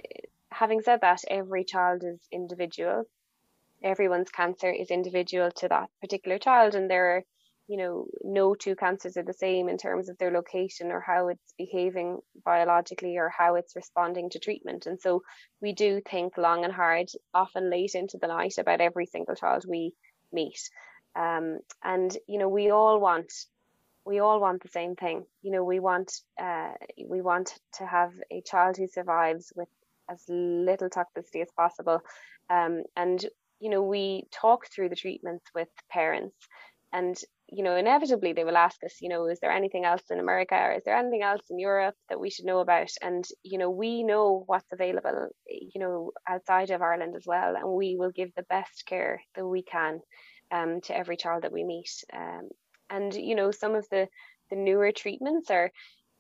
having 0.52 0.82
said 0.82 1.02
that, 1.02 1.22
every 1.30 1.64
child 1.64 2.04
is 2.04 2.20
individual. 2.32 3.04
Everyone's 3.84 4.32
cancer 4.32 4.72
is 4.72 4.90
individual 4.90 5.52
to 5.52 5.68
that 5.68 5.90
particular 6.02 6.40
child, 6.40 6.74
and 6.76 6.90
there 6.90 7.18
are, 7.18 7.24
you 7.68 7.78
know, 7.78 8.08
no 8.24 8.56
two 8.56 8.76
cancers 8.76 9.18
are 9.18 9.24
the 9.24 9.34
same 9.34 9.70
in 9.70 9.78
terms 9.78 10.10
of 10.10 10.18
their 10.18 10.32
location 10.32 10.92
or 10.92 11.00
how 11.00 11.28
it's 11.28 11.54
behaving 11.58 12.20
biologically 12.44 13.18
or 13.18 13.30
how 13.30 13.56
it's 13.56 13.76
responding 13.76 14.30
to 14.32 14.40
treatment. 14.40 14.88
And 14.88 15.00
so 15.00 15.22
we 15.62 15.74
do 15.74 16.02
think 16.02 16.38
long 16.38 16.64
and 16.66 16.74
hard, 16.74 17.08
often 17.34 17.70
late 17.70 17.94
into 17.94 18.18
the 18.18 18.28
night, 18.28 18.58
about 18.58 18.82
every 18.82 19.06
single 19.06 19.36
child 19.36 19.66
we 19.68 19.94
meet. 20.32 20.60
Um, 21.16 21.60
and 21.84 22.16
you 22.28 22.40
know, 22.40 22.50
we 22.50 22.72
all 22.72 23.00
want 23.00 23.32
we 24.08 24.20
all 24.20 24.40
want 24.40 24.64
the 24.64 24.70
same 24.70 24.96
thing. 24.96 25.26
You 25.42 25.52
know, 25.52 25.64
we 25.64 25.80
want 25.80 26.12
uh, 26.42 26.72
we 27.10 27.22
want 27.22 27.54
to 27.74 27.86
have 27.86 28.14
a 28.32 28.42
child 28.42 28.78
who 28.78 28.88
survives 28.88 29.52
with 29.56 29.68
as 30.10 30.24
little 30.30 30.90
toxicity 30.90 31.42
as 31.42 31.52
possible, 31.56 32.00
um, 32.50 32.84
and 32.96 33.24
you 33.60 33.70
know, 33.70 33.84
we 33.84 34.24
talk 34.32 34.68
through 34.68 34.90
the 34.90 34.96
treatments 34.96 35.46
with 35.54 35.68
parents, 35.92 36.38
and 36.94 37.18
you 37.50 37.64
know, 37.64 37.76
inevitably 37.76 38.34
they 38.34 38.44
will 38.44 38.58
ask 38.58 38.84
us, 38.84 38.96
you 39.02 39.10
know, 39.10 39.28
is 39.28 39.40
there 39.40 39.52
anything 39.52 39.86
else 39.86 40.04
in 40.10 40.20
America 40.20 40.56
or 40.56 40.74
is 40.74 40.84
there 40.86 40.98
anything 40.98 41.22
else 41.22 41.42
in 41.50 41.58
Europe 41.58 41.96
that 42.10 42.20
we 42.20 42.30
should 42.30 42.46
know 42.46 42.60
about? 42.60 42.90
And 43.02 43.26
you 43.44 43.58
know, 43.58 43.70
we 43.70 44.04
know 44.04 44.44
what's 44.48 44.72
available, 44.72 45.30
you 45.48 45.80
know, 45.80 46.12
outside 46.28 46.70
of 46.72 46.82
Ireland 46.82 47.16
as 47.18 47.24
well, 47.26 47.56
and 47.56 47.70
we 47.70 47.98
will 48.00 48.12
give 48.12 48.32
the 48.36 48.50
best 48.50 48.86
care 48.86 49.22
that 49.36 49.46
we 49.46 49.64
can 49.64 50.00
um, 50.52 50.82
to 50.82 50.98
every 50.98 51.18
child 51.18 51.44
that 51.44 51.52
we 51.52 51.64
meet. 51.66 51.92
Um, 52.14 52.50
and 52.90 53.14
you 53.14 53.36
know 53.36 53.52
some 53.52 53.76
of 53.76 53.88
the 53.90 54.08
the 54.50 54.56
newer 54.56 54.92
treatments 54.92 55.50
are 55.52 55.72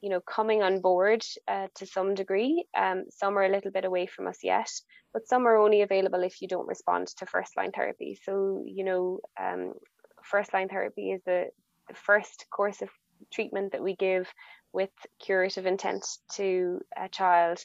you 0.01 0.09
know 0.09 0.21
coming 0.21 0.61
on 0.61 0.81
board 0.81 1.23
uh, 1.47 1.67
to 1.75 1.85
some 1.85 2.15
degree. 2.15 2.65
Um, 2.77 3.05
some 3.11 3.37
are 3.37 3.45
a 3.45 3.49
little 3.51 3.71
bit 3.71 3.85
away 3.85 4.07
from 4.07 4.27
us 4.27 4.39
yet 4.43 4.69
but 5.17 5.27
some 5.27 5.47
are 5.47 5.57
only 5.57 5.81
available 5.81 6.21
if 6.21 6.41
you 6.41 6.47
don't 6.47 6.67
respond 6.67 7.07
to 7.07 7.25
first 7.25 7.57
line 7.57 7.71
therapy. 7.71 8.19
So 8.23 8.63
you 8.67 8.83
know 8.83 9.19
um, 9.39 9.73
first 10.23 10.53
line 10.53 10.69
therapy 10.69 11.11
is 11.11 11.21
the, 11.25 11.45
the 11.87 11.95
first 11.95 12.45
course 12.51 12.83
of 12.83 12.89
treatment 13.33 13.71
that 13.71 13.83
we 13.83 13.95
give 13.95 14.31
with 14.73 14.91
curative 15.19 15.65
intent 15.65 16.05
to 16.33 16.81
a 16.95 17.09
child. 17.09 17.57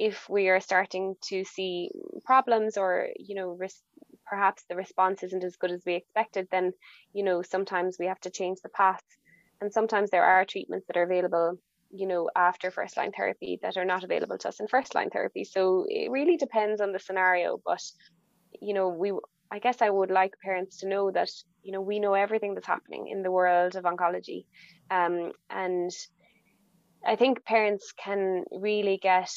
If 0.00 0.28
we 0.28 0.48
are 0.48 0.60
starting 0.60 1.14
to 1.28 1.44
see 1.44 1.90
problems 2.24 2.76
or 2.76 3.08
you 3.16 3.36
know 3.36 3.50
res- 3.50 3.82
perhaps 4.30 4.64
the 4.68 4.76
response 4.76 5.22
isn't 5.24 5.44
as 5.44 5.56
good 5.56 5.72
as 5.72 5.82
we 5.84 5.94
expected, 5.94 6.46
then 6.50 6.72
you 7.12 7.24
know 7.24 7.42
sometimes 7.42 7.96
we 7.98 8.06
have 8.06 8.20
to 8.20 8.30
change 8.30 8.58
the 8.62 8.68
path. 8.70 9.02
And 9.60 9.72
sometimes 9.72 10.10
there 10.10 10.24
are 10.24 10.46
treatments 10.46 10.86
that 10.86 10.96
are 10.96 11.02
available, 11.02 11.58
you 11.90 12.06
know, 12.06 12.30
after 12.34 12.70
first 12.70 12.96
line 12.96 13.12
therapy 13.12 13.58
that 13.62 13.76
are 13.76 13.84
not 13.84 14.04
available 14.04 14.38
to 14.38 14.48
us 14.48 14.60
in 14.60 14.68
first 14.68 14.94
line 14.94 15.10
therapy. 15.10 15.44
So 15.44 15.84
it 15.86 16.10
really 16.10 16.38
depends 16.38 16.80
on 16.80 16.92
the 16.92 16.98
scenario. 16.98 17.60
But 17.66 17.82
you 18.60 18.72
know, 18.72 18.88
we 18.88 19.12
I 19.50 19.58
guess 19.58 19.82
I 19.82 19.90
would 19.90 20.10
like 20.10 20.32
parents 20.42 20.78
to 20.78 20.88
know 20.88 21.10
that 21.10 21.30
you 21.62 21.72
know 21.72 21.80
we 21.80 21.98
know 21.98 22.14
everything 22.14 22.54
that's 22.54 22.66
happening 22.66 23.08
in 23.08 23.22
the 23.22 23.32
world 23.32 23.74
of 23.76 23.84
oncology, 23.84 24.44
um, 24.90 25.32
and 25.50 25.90
I 27.04 27.16
think 27.16 27.44
parents 27.44 27.92
can 27.92 28.44
really 28.52 28.98
get 29.02 29.32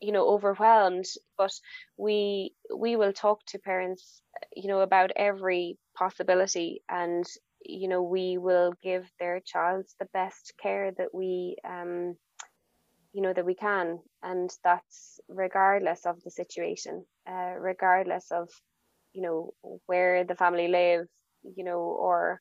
you 0.00 0.12
know 0.12 0.28
overwhelmed 0.28 1.06
but 1.36 1.52
we 1.96 2.52
we 2.74 2.96
will 2.96 3.12
talk 3.12 3.44
to 3.46 3.58
parents 3.58 4.22
you 4.54 4.68
know 4.68 4.80
about 4.80 5.10
every 5.16 5.78
possibility 5.96 6.82
and 6.88 7.24
you 7.64 7.88
know 7.88 8.02
we 8.02 8.38
will 8.38 8.72
give 8.82 9.10
their 9.18 9.40
child 9.40 9.84
the 9.98 10.06
best 10.12 10.54
care 10.62 10.92
that 10.98 11.12
we 11.14 11.56
um 11.64 12.16
you 13.12 13.22
know 13.22 13.32
that 13.32 13.44
we 13.46 13.54
can. 13.54 13.98
And 14.22 14.50
that's 14.64 15.20
regardless 15.28 16.06
of 16.06 16.22
the 16.22 16.30
situation 16.30 17.04
uh, 17.28 17.54
regardless 17.58 18.30
of 18.30 18.48
you 19.12 19.22
know 19.22 19.52
where 19.86 20.24
the 20.24 20.34
family 20.34 20.68
lives 20.68 21.08
you 21.56 21.64
know 21.64 21.80
or 21.80 22.40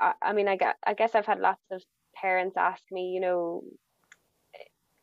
I, 0.00 0.14
I 0.22 0.32
mean 0.32 0.48
I, 0.48 0.56
got, 0.56 0.76
I 0.86 0.94
guess 0.94 1.14
I've 1.14 1.26
had 1.26 1.40
lots 1.40 1.62
of 1.70 1.82
parents 2.14 2.56
ask 2.56 2.82
me 2.90 3.12
you 3.14 3.20
know 3.20 3.62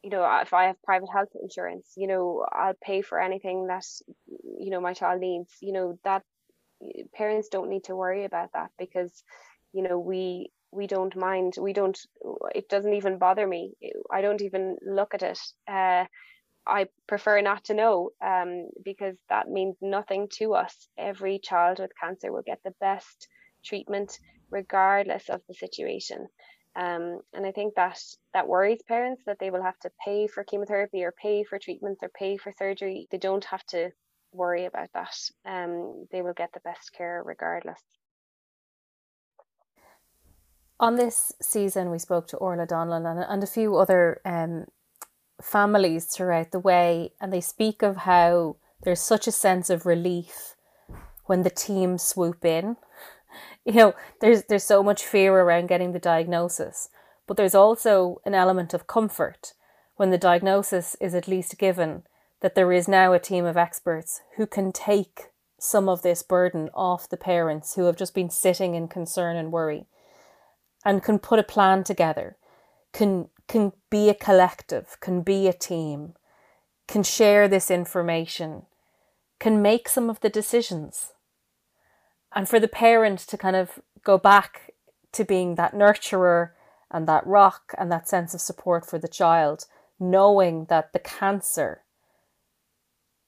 you 0.06 0.12
know, 0.12 0.24
if 0.42 0.54
I 0.54 0.66
have 0.68 0.84
private 0.84 1.10
health 1.12 1.32
insurance, 1.42 1.94
you 1.98 2.08
know, 2.08 2.46
I'll 2.54 2.76
pay 2.84 3.02
for 3.02 3.20
anything 3.20 3.68
that, 3.68 3.86
you 4.28 4.72
know, 4.72 4.82
my 4.82 4.94
child 4.94 5.20
needs, 5.22 5.52
you 5.62 5.74
know, 5.74 6.00
that, 6.06 6.24
parents 7.16 7.50
don't 7.50 7.70
need 7.70 7.86
to 7.86 7.96
worry 7.96 8.26
about 8.26 8.52
that 8.54 8.70
because 8.80 9.24
you 9.74 9.84
know 9.84 10.00
we 10.00 10.52
we 10.72 10.88
don't 10.88 11.16
mind. 11.16 11.56
We 11.60 11.74
don't 11.74 12.00
it 12.54 12.70
doesn't 12.70 12.94
even 12.94 13.18
bother 13.18 13.48
me. 13.48 13.74
I 14.12 14.22
don't 14.22 14.42
even 14.42 14.78
look 14.86 15.16
at 15.16 15.24
it. 15.24 15.40
Uh, 15.68 16.06
i 16.68 16.88
prefer 17.08 17.42
not 17.42 17.64
to 17.66 17.76
know 17.76 18.12
um, 18.24 18.70
because 18.84 19.16
that 19.30 19.50
means 19.50 19.76
nothing 19.82 20.28
to 20.40 20.54
us. 20.56 20.76
Every 20.98 21.40
child 21.40 21.80
with 21.80 21.92
cancer 22.02 22.32
will 22.32 22.44
get 22.46 22.60
the 22.64 22.76
best 22.82 23.28
treatment 23.66 24.20
regardless 24.52 25.30
of 25.30 25.42
the 25.48 25.56
situation 25.56 26.28
um, 26.76 27.20
and 27.34 27.46
i 27.46 27.52
think 27.52 27.74
that 27.76 28.00
that 28.34 28.48
worries 28.48 28.82
parents 28.88 29.24
that 29.26 29.38
they 29.40 29.50
will 29.50 29.64
have 29.64 29.80
to 29.80 29.90
pay 30.04 30.28
for 30.28 30.44
chemotherapy 30.44 31.04
or 31.04 31.12
pay 31.12 31.44
for 31.44 31.58
treatments 31.58 32.02
or 32.04 32.10
pay 32.10 32.38
for 32.38 32.52
surgery. 32.52 33.08
They 33.12 33.18
don't 33.18 33.46
have 33.46 33.66
to 33.68 33.92
worry 34.34 34.66
about 34.66 34.90
that. 34.94 35.16
Um, 35.46 36.08
they 36.12 36.22
will 36.22 36.34
get 36.34 36.52
the 36.54 36.60
best 36.62 36.92
care 36.94 37.22
regardless. 37.26 37.82
On 40.80 40.96
this 40.96 41.32
season, 41.42 41.90
we 41.90 42.00
spoke 42.00 42.28
to 42.28 42.38
Orla 42.38 42.68
Donlan 42.68 43.10
and, 43.10 43.26
and 43.28 43.44
a 43.44 43.48
few 43.48 43.78
other 43.78 44.20
um, 44.26 44.66
families 45.42 46.06
throughout 46.06 46.52
the 46.52 46.60
way, 46.60 47.14
and 47.22 47.32
they 47.32 47.42
speak 47.42 47.82
of 47.82 47.96
how 47.98 48.58
there's 48.84 49.00
such 49.00 49.26
a 49.26 49.32
sense 49.32 49.70
of 49.70 49.86
relief 49.86 50.56
when 51.26 51.44
the 51.44 51.50
team 51.50 51.98
swoop 51.98 52.44
in. 52.44 52.76
You 53.66 53.74
know, 53.74 53.94
there's 54.22 54.44
there's 54.44 54.64
so 54.64 54.84
much 54.84 55.04
fear 55.04 55.34
around 55.34 55.70
getting 55.70 55.92
the 55.92 56.00
diagnosis, 56.00 56.90
but 57.26 57.36
there's 57.36 57.56
also 57.56 58.22
an 58.24 58.36
element 58.36 58.76
of 58.76 58.86
comfort 58.86 59.54
when 59.96 60.12
the 60.12 60.20
diagnosis 60.20 60.96
is 61.02 61.16
at 61.16 61.28
least 61.28 61.58
given 61.58 62.04
that 62.42 62.54
there 62.54 62.72
is 62.72 62.88
now 62.88 63.14
a 63.14 63.20
team 63.20 63.44
of 63.44 63.58
experts 63.58 64.22
who 64.38 64.46
can 64.46 64.72
take 64.72 65.30
some 65.60 65.90
of 65.90 66.04
this 66.04 66.22
burden 66.22 66.70
off 66.76 67.10
the 67.10 67.18
parents 67.18 67.74
who 67.74 67.86
have 67.86 67.96
just 67.96 68.14
been 68.14 68.30
sitting 68.30 68.76
in 68.76 68.88
concern 68.88 69.36
and 69.36 69.52
worry 69.52 69.88
and 70.86 71.02
can 71.02 71.18
put 71.18 71.40
a 71.40 71.44
plan 71.44 71.84
together, 71.84 72.38
can 72.94 73.30
can 73.48 73.74
be 73.90 74.10
a 74.10 74.14
collective, 74.14 74.98
can 75.02 75.22
be 75.22 75.48
a 75.48 75.54
team, 75.54 76.14
can 76.88 77.04
share 77.04 77.48
this 77.48 77.72
information, 77.72 78.64
can 79.40 79.62
make 79.62 79.90
some 79.90 80.10
of 80.10 80.20
the 80.20 80.30
decisions. 80.30 81.14
And 82.36 82.50
for 82.50 82.60
the 82.60 82.68
parent 82.68 83.20
to 83.20 83.38
kind 83.38 83.56
of 83.56 83.80
go 84.04 84.18
back 84.18 84.74
to 85.14 85.24
being 85.24 85.56
that 85.56 85.74
nurturer 85.74 86.52
and 86.92 87.08
that 87.08 87.26
rock 87.26 87.74
and 87.78 87.92
that 87.92 88.10
sense 88.10 88.34
of 88.34 88.42
support 88.42 88.86
for 88.86 89.00
the 89.00 89.08
child, 89.08 89.66
knowing 90.00 90.66
that 90.66 90.92
the 90.92 91.00
cancer 91.00 91.82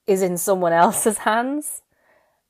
is 0.06 0.22
in 0.22 0.38
someone 0.38 0.74
else's 0.74 1.20
hands. 1.20 1.82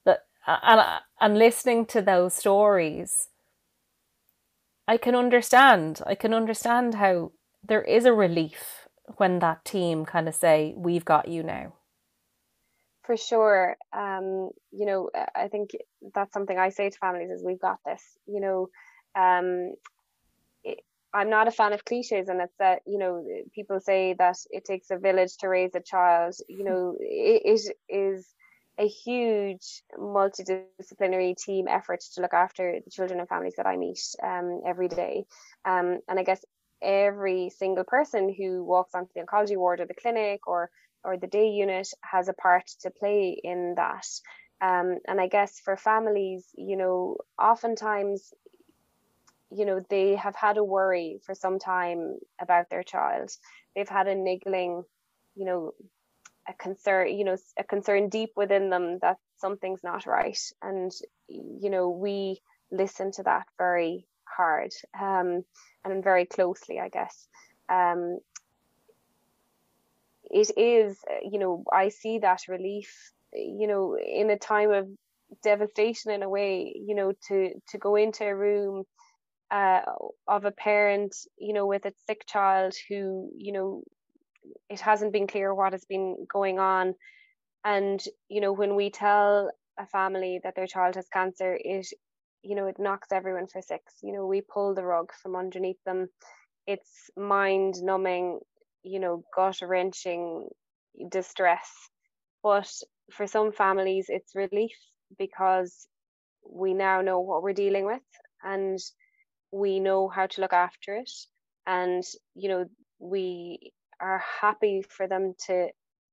That 0.06 0.26
and 0.46 0.82
and 1.22 1.38
listening 1.38 1.86
to 1.88 2.02
those 2.02 2.34
stories 2.34 3.30
I 4.88 4.98
can 4.98 5.16
understand. 5.16 6.02
I 6.06 6.16
can 6.16 6.34
understand 6.34 6.96
how 6.96 7.34
there 7.62 7.82
is 7.82 8.06
a 8.06 8.14
relief 8.14 8.88
when 9.18 9.40
that 9.40 9.66
team 9.66 10.06
kind 10.06 10.28
of 10.30 10.36
say, 10.36 10.74
"We've 10.78 11.04
got 11.06 11.28
you 11.28 11.44
now." 11.44 11.74
For 13.08 13.16
sure, 13.16 13.78
um, 13.94 14.50
you 14.72 14.86
know, 14.86 15.10
I 15.34 15.48
think 15.48 15.72
that's 16.14 16.34
something 16.34 16.60
I 16.60 16.70
say 16.70 16.90
to 16.90 16.98
families: 16.98 17.32
is 17.32 17.42
we've 17.42 17.58
got 17.60 17.80
this. 17.86 18.04
You 18.28 18.42
know, 18.42 18.70
um, 19.16 19.76
it, 20.66 20.82
I'm 21.14 21.30
not 21.30 21.48
a 21.48 21.52
fan 21.52 21.72
of 21.72 21.86
cliches, 21.86 22.28
and 22.28 22.42
it's 22.42 22.58
that 22.60 22.82
you 22.86 22.98
know 22.98 23.26
people 23.56 23.80
say 23.80 24.14
that 24.20 24.36
it 24.52 24.66
takes 24.66 24.92
a 24.92 24.98
village 24.98 25.38
to 25.38 25.48
raise 25.48 25.74
a 25.74 25.80
child. 25.80 26.36
You 26.50 26.66
know, 26.66 26.98
it, 27.00 27.44
it 27.46 27.74
is 27.88 28.26
a 28.78 28.88
huge 28.88 29.84
multidisciplinary 29.98 31.38
team 31.38 31.70
effort 31.70 32.02
to 32.16 32.22
look 32.22 32.34
after 32.34 32.80
the 32.84 32.92
children 32.92 33.22
and 33.22 33.30
families 33.30 33.56
that 33.56 33.66
I 33.66 33.78
meet 33.78 34.00
um, 34.22 34.62
every 34.68 34.90
day. 34.90 35.24
Um, 35.64 36.00
and 36.10 36.20
I 36.20 36.24
guess 36.24 36.44
every 36.82 37.52
single 37.58 37.86
person 37.86 38.36
who 38.38 38.66
walks 38.66 38.94
onto 38.94 39.12
the 39.16 39.22
oncology 39.22 39.56
ward 39.56 39.80
or 39.80 39.86
the 39.86 39.96
clinic 39.96 40.46
or 40.46 40.70
or 41.04 41.18
the 41.18 41.28
day 41.28 41.50
unit 41.50 41.88
has 42.02 42.28
a 42.28 42.34
part 42.34 42.68
to 42.82 42.90
play 42.92 43.40
in 43.44 43.76
that. 43.78 44.06
Um, 44.60 44.98
and 45.08 45.22
I 45.22 45.28
guess 45.28 45.60
for 45.60 45.78
families, 45.78 46.46
you 46.56 46.78
know, 46.78 47.18
oftentimes, 47.40 48.34
you 49.52 49.66
know, 49.66 49.82
they 49.90 50.16
have 50.16 50.36
had 50.36 50.58
a 50.58 50.64
worry 50.64 51.20
for 51.26 51.36
some 51.36 51.60
time 51.60 52.18
about 52.42 52.70
their 52.70 52.84
child. 52.84 53.32
They've 53.76 53.88
had 53.88 54.08
a 54.08 54.16
niggling, 54.16 54.84
you 55.36 55.46
know, 55.46 55.74
a 56.48 56.54
concern 56.54 57.10
you 57.10 57.24
know 57.26 57.38
a 57.58 57.64
concern 57.64 58.10
deep 58.10 58.32
within 58.36 58.70
them 58.70 59.00
that 59.02 59.18
something's 59.38 59.84
not 59.84 60.06
right 60.06 60.40
and 60.62 60.92
you 61.28 61.70
know 61.70 61.90
we 61.90 62.42
listen 62.72 63.12
to 63.12 63.24
that 63.24 63.46
very 63.58 64.08
hard 64.24 64.72
um, 65.00 65.44
and 65.84 66.04
very 66.04 66.26
closely 66.26 66.80
i 66.80 66.90
guess 66.90 67.28
um, 67.70 68.20
it 70.32 70.52
is 70.58 70.98
you 71.24 71.40
know 71.40 71.64
i 71.74 71.90
see 71.90 72.20
that 72.20 72.42
relief 72.50 72.94
you 73.34 73.68
know 73.68 73.98
in 73.98 74.30
a 74.30 74.38
time 74.38 74.72
of 74.72 74.88
devastation 75.44 76.12
in 76.12 76.24
a 76.24 76.30
way 76.30 76.74
you 76.76 76.96
know 76.96 77.14
to 77.28 77.52
to 77.70 77.78
go 77.78 77.96
into 77.96 78.26
a 78.26 78.36
room 78.36 78.84
uh, 79.52 79.82
of 80.28 80.46
a 80.46 80.52
parent 80.52 81.16
you 81.38 81.54
know 81.54 81.66
with 81.68 81.86
a 81.86 81.94
sick 82.08 82.24
child 82.28 82.74
who 82.90 83.30
you 83.38 83.54
know 83.54 83.84
it 84.70 84.80
hasn't 84.80 85.14
been 85.14 85.28
clear 85.28 85.54
what 85.54 85.74
has 85.74 85.86
been 85.86 86.26
going 86.32 86.60
on. 86.60 86.96
And 87.66 88.04
you 88.30 88.42
know 88.42 88.54
when 88.54 88.76
we 88.76 88.90
tell 88.90 89.52
a 89.80 89.86
family 89.88 90.40
that 90.44 90.56
their 90.56 90.68
child 90.68 90.96
has 90.96 91.08
cancer 91.10 91.58
it 91.60 91.88
you 92.44 92.56
know 92.56 92.68
it 92.68 92.80
knocks 92.80 93.12
everyone 93.12 93.48
for 93.48 93.62
six. 93.62 93.96
You 94.02 94.14
know 94.14 94.26
we 94.28 94.42
pull 94.42 94.76
the 94.76 94.86
rug 94.86 95.12
from 95.22 95.36
underneath 95.36 95.84
them. 95.86 96.08
It's 96.68 97.10
mind 97.18 97.76
numbing 97.82 98.40
you 98.88 99.00
know 99.00 99.24
gut 99.36 99.60
wrenching 99.62 100.48
distress. 101.10 101.70
But 102.44 102.72
for 103.12 103.28
some 103.28 103.52
families 103.52 104.06
it's 104.10 104.36
relief 104.36 104.78
because 105.18 105.88
we 106.50 106.74
now 106.74 107.02
know 107.02 107.20
what 107.20 107.44
we're 107.44 107.54
dealing 107.54 107.86
with 107.86 108.02
and 108.44 108.80
we 109.52 109.80
know 109.80 110.08
how 110.08 110.28
to 110.28 110.42
look 110.42 110.54
after 110.54 110.96
it. 110.96 111.12
And 111.66 112.04
you 112.36 112.50
know 112.50 112.66
we 113.00 113.74
are 114.00 114.24
happy 114.42 114.84
for 114.88 115.08
them 115.08 115.34
to 115.48 115.68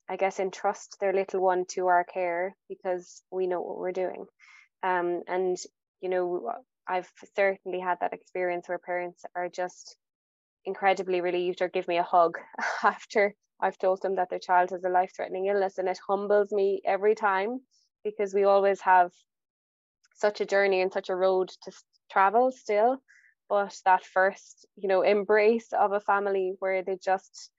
i 0.09 0.17
guess 0.17 0.41
entrust 0.41 0.97
their 1.01 1.13
little 1.13 1.41
one 1.41 1.65
to 1.69 1.87
our 1.87 2.05
care 2.05 2.55
because 2.69 3.23
we 3.31 3.47
know 3.47 3.61
what 3.61 3.79
we're 3.79 3.93
doing. 3.93 4.27
Um, 4.83 5.23
and 5.29 5.57
you 6.01 6.09
know 6.11 6.53
i've 6.87 7.11
certainly 7.37 7.81
had 7.81 7.99
that 8.01 8.13
experience 8.13 8.69
where 8.69 8.79
parents 8.79 9.25
are 9.35 9.49
just 9.49 9.97
incredibly 10.67 11.21
relieved 11.21 11.63
or 11.63 11.69
give 11.69 11.89
me 11.89 11.99
a 11.99 12.03
hug 12.03 12.39
after 12.83 13.35
i've 13.61 13.79
told 13.79 14.03
them 14.03 14.17
that 14.17 14.31
their 14.31 14.39
child 14.39 14.71
has 14.71 14.85
a 14.85 14.89
life-threatening 14.89 15.47
illness. 15.47 15.79
And 15.79 15.89
it 15.89 15.99
humbles 16.07 16.53
me 16.53 16.83
every 16.85 17.15
time 17.15 17.61
because 18.05 18.35
we 18.35 18.45
always 18.45 18.81
have 18.83 19.11
such 20.15 20.41
a 20.41 20.47
journey 20.47 20.81
and 20.81 20.93
such 20.93 21.09
a 21.09 21.17
road 21.17 21.51
to 21.63 21.73
travel 22.11 22.53
still. 22.53 22.99
But 23.49 23.77
that 23.85 24.05
first 24.05 24.67
you 24.77 24.89
know 24.89 25.03
embrace 25.03 25.73
of 25.73 25.93
a 25.93 26.01
family 26.01 26.55
where 26.59 26.83
they 26.83 26.97
just 27.03 27.51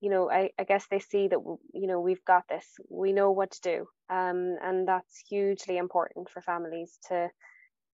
you 0.00 0.10
know 0.10 0.30
I, 0.30 0.50
I 0.58 0.64
guess 0.64 0.86
they 0.90 1.00
see 1.00 1.28
that 1.28 1.40
you 1.72 1.86
know 1.86 2.00
we've 2.00 2.24
got 2.24 2.44
this 2.48 2.66
we 2.90 3.12
know 3.12 3.30
what 3.32 3.52
to 3.52 3.60
do. 3.62 3.86
Um, 4.10 4.56
and 4.62 4.86
that's 4.88 5.22
hugely 5.28 5.76
important 5.78 6.28
for 6.30 6.42
families 6.42 6.98
to 7.08 7.30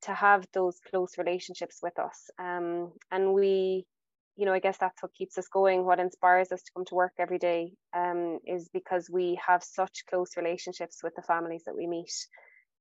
to 0.03 0.15
have 0.15 0.47
those 0.53 0.79
close 0.91 1.17
relationships 1.19 1.79
with 1.83 1.99
us. 1.99 2.31
Um, 2.39 2.93
and 3.11 3.33
we 3.35 3.87
you 4.37 4.47
know 4.47 4.53
i 4.53 4.59
guess 4.59 4.79
that's 4.79 5.03
what 5.03 5.15
keeps 5.15 5.39
us 5.39 5.49
going 5.49 5.85
what 5.85 6.01
inspires 6.01 6.51
us 6.53 6.63
to 6.63 6.73
come 6.75 6.85
to 6.85 6.95
work 6.95 7.13
every 7.19 7.39
day 7.39 7.73
um, 7.97 8.39
is 8.47 8.69
because 8.73 9.09
we 9.11 9.39
have 9.47 9.63
such 9.63 10.05
close 10.09 10.37
relationships 10.37 11.01
with 11.03 11.15
the 11.15 11.23
families 11.23 11.63
that 11.67 11.77
we 11.77 11.87
meet 11.87 12.13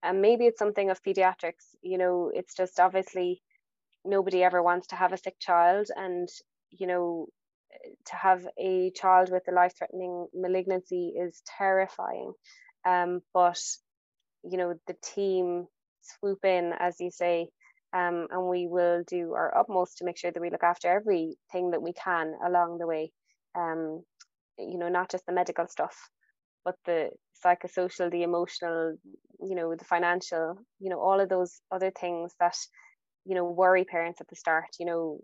and 0.02 0.22
maybe 0.22 0.46
it's 0.46 0.60
something 0.60 0.90
of 0.90 1.04
pediatrics 1.04 1.76
you 1.82 1.98
know 1.98 2.32
it's 2.34 2.56
just 2.56 2.80
obviously 2.80 3.42
nobody 4.06 4.44
ever 4.44 4.62
wants 4.62 4.88
to 4.88 4.96
have 4.96 5.14
a 5.14 5.18
sick 5.18 5.36
child 5.40 5.88
and 5.96 6.30
you 6.72 6.88
know 6.88 7.28
to 8.06 8.16
have 8.16 8.48
a 8.60 8.92
child 8.92 9.32
with 9.32 9.44
a 9.48 9.52
life 9.52 9.74
threatening 9.78 10.28
malignancy 10.34 11.14
is 11.20 11.42
terrifying. 11.58 12.34
Um, 12.86 13.22
but, 13.34 13.62
you 14.44 14.58
know, 14.58 14.76
the 14.88 14.96
team 15.02 15.68
swoop 16.02 16.44
in, 16.46 16.74
as 16.78 17.00
you 17.00 17.12
say, 17.12 17.50
um, 17.94 18.28
and 18.32 18.50
we 18.50 18.68
will 18.68 19.04
do 19.08 19.34
our 19.34 19.56
utmost 19.58 19.98
to 19.98 20.06
make 20.06 20.18
sure 20.18 20.32
that 20.32 20.42
we 20.42 20.50
look 20.50 20.64
after 20.64 20.90
everything 20.90 21.72
that 21.72 21.82
we 21.82 21.94
can 21.94 22.34
along 22.46 22.78
the 22.80 22.88
way. 22.88 23.12
Um, 23.56 24.04
you 24.58 24.78
know, 24.78 24.90
not 24.90 25.12
just 25.12 25.26
the 25.26 25.34
medical 25.34 25.68
stuff, 25.68 25.96
but 26.66 26.76
the 26.86 27.10
psychosocial, 27.46 28.12
the 28.12 28.24
emotional, 28.24 28.98
you 29.42 29.56
know, 29.56 29.76
the 29.76 29.86
financial, 29.86 30.58
you 30.80 30.90
know, 30.90 31.00
all 31.00 31.20
of 31.20 31.30
those 31.30 31.62
other 31.72 31.92
things 31.92 32.34
that, 32.40 32.56
you 33.26 33.36
know, 33.36 33.46
worry 33.46 33.86
parents 33.86 34.22
at 34.22 34.28
the 34.28 34.36
start. 34.36 34.70
You 34.80 34.86
know, 34.86 35.20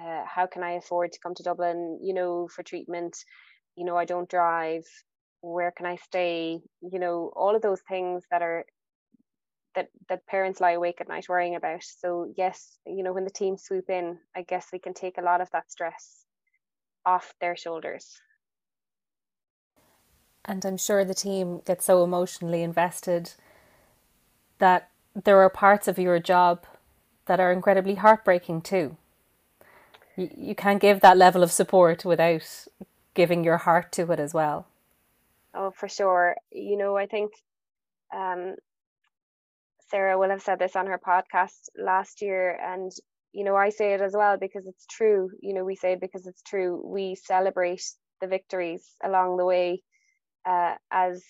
uh, 0.00 0.24
how 0.26 0.46
can 0.46 0.62
I 0.62 0.72
afford 0.72 1.12
to 1.12 1.20
come 1.22 1.34
to 1.34 1.42
Dublin, 1.42 2.00
you 2.02 2.14
know, 2.14 2.48
for 2.48 2.62
treatment? 2.62 3.16
You 3.76 3.84
know, 3.84 3.96
I 3.96 4.04
don't 4.04 4.28
drive. 4.28 4.84
Where 5.40 5.72
can 5.76 5.86
I 5.86 5.96
stay? 5.96 6.60
You 6.80 6.98
know, 6.98 7.32
all 7.36 7.54
of 7.54 7.62
those 7.62 7.80
things 7.88 8.24
that 8.30 8.42
are 8.42 8.64
that 9.76 9.88
that 10.08 10.26
parents 10.26 10.60
lie 10.60 10.72
awake 10.72 11.00
at 11.00 11.08
night 11.08 11.28
worrying 11.28 11.54
about. 11.54 11.84
So 11.84 12.32
yes 12.36 12.76
you 12.86 13.02
know 13.02 13.12
when 13.12 13.24
the 13.24 13.30
team 13.30 13.56
swoop 13.56 13.90
in 13.90 14.18
i 14.34 14.42
guess 14.42 14.68
we 14.72 14.78
can 14.78 14.94
take 14.94 15.18
a 15.18 15.22
lot 15.22 15.40
of 15.40 15.50
that 15.50 15.70
stress 15.70 16.24
off 17.04 17.34
their 17.40 17.56
shoulders. 17.56 18.20
And 20.44 20.64
i'm 20.64 20.76
sure 20.76 21.04
the 21.04 21.14
team 21.14 21.60
gets 21.64 21.84
so 21.84 22.02
emotionally 22.04 22.62
invested 22.62 23.32
that 24.58 24.90
there 25.14 25.40
are 25.40 25.50
parts 25.50 25.88
of 25.88 25.98
your 25.98 26.18
job 26.18 26.66
that 27.26 27.40
are 27.40 27.52
incredibly 27.52 27.96
heartbreaking 27.96 28.62
too. 28.62 28.96
You, 30.16 30.30
you 30.36 30.54
can't 30.54 30.80
give 30.80 31.00
that 31.00 31.16
level 31.16 31.42
of 31.42 31.50
support 31.50 32.04
without 32.04 32.66
giving 33.14 33.44
your 33.44 33.58
heart 33.58 33.92
to 33.92 34.10
it 34.12 34.20
as 34.20 34.32
well. 34.32 34.66
Oh 35.54 35.72
for 35.72 35.88
sure. 35.88 36.36
You 36.52 36.76
know 36.76 36.96
i 36.96 37.06
think 37.06 37.32
um, 38.14 38.54
Sarah 39.90 40.18
will 40.18 40.30
have 40.30 40.42
said 40.42 40.58
this 40.58 40.76
on 40.76 40.86
her 40.86 40.98
podcast 40.98 41.68
last 41.78 42.22
year, 42.22 42.58
and 42.60 42.90
you 43.32 43.44
know, 43.44 43.56
I 43.56 43.70
say 43.70 43.94
it 43.94 44.00
as 44.00 44.14
well 44.16 44.38
because 44.38 44.66
it's 44.66 44.86
true. 44.86 45.30
You 45.40 45.54
know, 45.54 45.64
we 45.64 45.76
say 45.76 45.92
it 45.92 46.00
because 46.00 46.26
it's 46.26 46.42
true. 46.42 46.82
We 46.84 47.14
celebrate 47.16 47.82
the 48.20 48.26
victories 48.28 48.86
along 49.04 49.36
the 49.36 49.44
way 49.44 49.82
uh, 50.46 50.74
as 50.90 51.24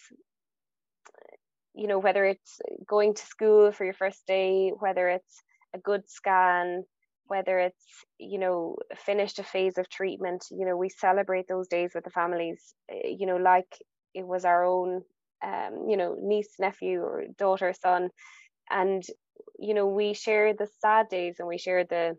you 1.74 1.86
know, 1.88 1.98
whether 1.98 2.24
it's 2.24 2.60
going 2.88 3.14
to 3.14 3.26
school 3.26 3.72
for 3.72 3.84
your 3.84 3.94
first 3.94 4.26
day, 4.26 4.70
whether 4.78 5.08
it's 5.08 5.42
a 5.74 5.78
good 5.78 6.08
scan, 6.08 6.84
whether 7.26 7.58
it's 7.58 7.84
you 8.18 8.38
know 8.38 8.76
finished 8.96 9.38
a 9.38 9.44
phase 9.44 9.78
of 9.78 9.88
treatment 9.88 10.44
you 10.50 10.64
know 10.64 10.76
we 10.76 10.88
celebrate 10.88 11.48
those 11.48 11.66
days 11.66 11.90
with 11.94 12.04
the 12.04 12.10
families 12.10 12.74
eh, 12.88 13.08
you 13.18 13.26
know 13.26 13.36
like 13.36 13.66
it 14.14 14.26
was 14.26 14.44
our 14.44 14.64
own 14.64 15.02
um, 15.44 15.86
you 15.88 15.96
know 15.96 16.16
niece 16.22 16.54
nephew 16.60 17.00
or 17.00 17.24
daughter 17.36 17.72
son 17.72 18.10
and 18.70 19.02
you 19.58 19.74
know 19.74 19.86
we 19.86 20.14
share 20.14 20.54
the 20.54 20.68
sad 20.80 21.08
days 21.08 21.36
and 21.38 21.48
we 21.48 21.58
share 21.58 21.84
the 21.84 22.16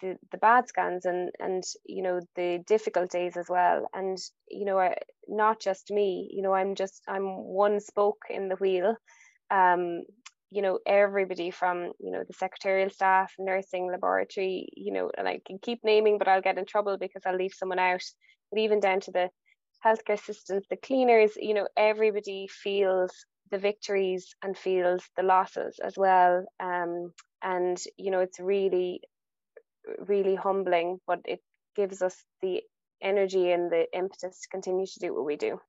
the, 0.00 0.16
the 0.30 0.38
bad 0.38 0.68
scans 0.68 1.04
and 1.04 1.30
and 1.40 1.64
you 1.86 2.02
know 2.02 2.20
the 2.36 2.62
difficult 2.66 3.10
days 3.10 3.36
as 3.36 3.46
well. 3.48 3.86
And 3.92 4.18
you 4.48 4.64
know 4.64 4.78
I, 4.78 4.96
not 5.26 5.60
just 5.60 5.90
me 5.90 6.30
you 6.32 6.42
know 6.42 6.54
i'm 6.54 6.74
just 6.74 7.02
i'm 7.08 7.24
one 7.44 7.80
spoke 7.80 8.22
in 8.30 8.48
the 8.48 8.56
wheel. 8.56 8.96
Um 9.50 10.02
you 10.50 10.62
know 10.62 10.78
everybody 10.86 11.50
from 11.50 11.92
you 12.00 12.10
know 12.10 12.22
the 12.26 12.32
secretarial 12.32 12.90
staff 12.90 13.34
nursing 13.38 13.90
laboratory 13.90 14.66
you 14.74 14.92
know 14.92 15.10
and 15.18 15.28
i 15.28 15.40
can 15.44 15.58
keep 15.60 15.80
naming 15.84 16.16
but 16.16 16.26
i'll 16.26 16.40
get 16.40 16.56
in 16.56 16.64
trouble 16.64 16.96
because 16.98 17.22
i'll 17.26 17.36
leave 17.36 17.54
someone 17.54 17.78
out. 17.78 18.02
But 18.50 18.60
even 18.60 18.80
down 18.80 19.00
to 19.00 19.10
the 19.10 19.28
healthcare 19.84 20.14
assistants 20.14 20.66
the 20.70 20.76
cleaners 20.76 21.32
you 21.36 21.54
know 21.54 21.68
everybody 21.76 22.48
feels 22.48 23.12
the 23.50 23.58
victories 23.58 24.34
and 24.42 24.56
feels 24.56 25.04
the 25.16 25.22
losses 25.22 25.78
as 25.82 25.96
well. 25.96 26.44
Um, 26.60 27.12
and 27.42 27.82
you 27.96 28.10
know, 28.10 28.20
it's 28.20 28.40
really, 28.40 29.00
really 29.98 30.34
humbling, 30.34 31.00
but 31.06 31.20
it 31.24 31.40
gives 31.76 32.02
us 32.02 32.24
the 32.42 32.62
energy 33.00 33.52
and 33.52 33.70
the 33.70 33.86
impetus 33.92 34.40
to 34.40 34.48
continue 34.48 34.86
to 34.86 34.98
do 34.98 35.14
what 35.14 35.24
we 35.24 35.36
do. 35.36 35.60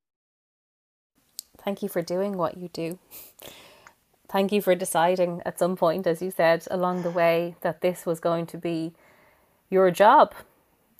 Thank 1.63 1.83
you 1.83 1.89
for 1.89 2.01
doing 2.01 2.37
what 2.37 2.57
you 2.57 2.69
do. 2.69 2.99
Thank 4.29 4.51
you 4.51 4.61
for 4.61 4.75
deciding 4.75 5.41
at 5.45 5.59
some 5.59 5.75
point, 5.75 6.05
as 6.05 6.21
you 6.21 6.31
said 6.31 6.67
along 6.69 7.01
the 7.01 7.09
way, 7.09 7.55
that 7.61 7.81
this 7.81 8.05
was 8.05 8.19
going 8.19 8.45
to 8.47 8.57
be 8.57 8.93
your 9.69 9.91
job. 9.91 10.33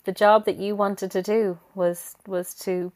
The 0.04 0.12
job 0.12 0.44
that 0.46 0.56
you 0.56 0.74
wanted 0.74 1.10
to 1.12 1.22
do 1.22 1.58
was 1.74 2.16
was 2.26 2.54
to 2.66 2.92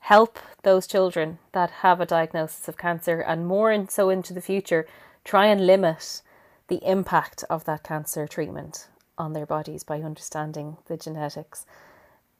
help 0.00 0.38
those 0.62 0.86
children 0.86 1.38
that 1.52 1.70
have 1.82 2.00
a 2.00 2.06
diagnosis 2.06 2.68
of 2.68 2.76
cancer 2.76 3.20
and 3.20 3.46
more 3.46 3.70
and 3.70 3.90
so 3.90 4.10
into 4.10 4.34
the 4.34 4.40
future 4.40 4.86
try 5.24 5.46
and 5.46 5.66
limit 5.66 6.22
the 6.68 6.80
impact 6.84 7.44
of 7.50 7.64
that 7.64 7.82
cancer 7.82 8.26
treatment 8.26 8.88
on 9.18 9.32
their 9.32 9.46
bodies 9.46 9.84
by 9.84 10.00
understanding 10.00 10.78
the 10.86 10.96
genetics. 10.96 11.66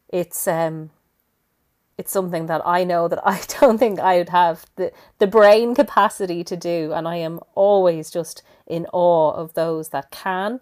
It's 0.08 0.48
um 0.48 0.90
it's 1.98 2.12
something 2.12 2.46
that 2.46 2.62
I 2.64 2.84
know 2.84 3.08
that 3.08 3.20
I 3.26 3.42
don't 3.60 3.76
think 3.76 4.00
I 4.00 4.16
would 4.16 4.30
have 4.30 4.64
the 4.76 4.92
the 5.18 5.26
brain 5.26 5.74
capacity 5.74 6.42
to 6.44 6.56
do 6.56 6.92
and 6.92 7.06
I 7.06 7.16
am 7.16 7.40
always 7.54 8.10
just 8.10 8.42
in 8.66 8.86
awe 8.92 9.32
of 9.32 9.54
those 9.54 9.90
that 9.90 10.10
can. 10.10 10.60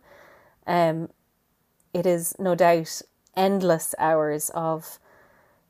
Um 0.67 1.11
it 1.95 2.07
is 2.07 2.35
no 2.39 2.55
doubt 2.55 3.03
endless 3.37 3.95
hours 3.99 4.51
of 4.51 4.99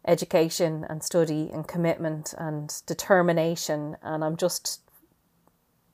education 0.09 0.87
and 0.88 1.03
study 1.03 1.51
and 1.53 1.68
commitment 1.68 2.35
and 2.38 2.83
determination. 2.87 3.97
And 4.03 4.25
I'm 4.25 4.37
just, 4.37 4.81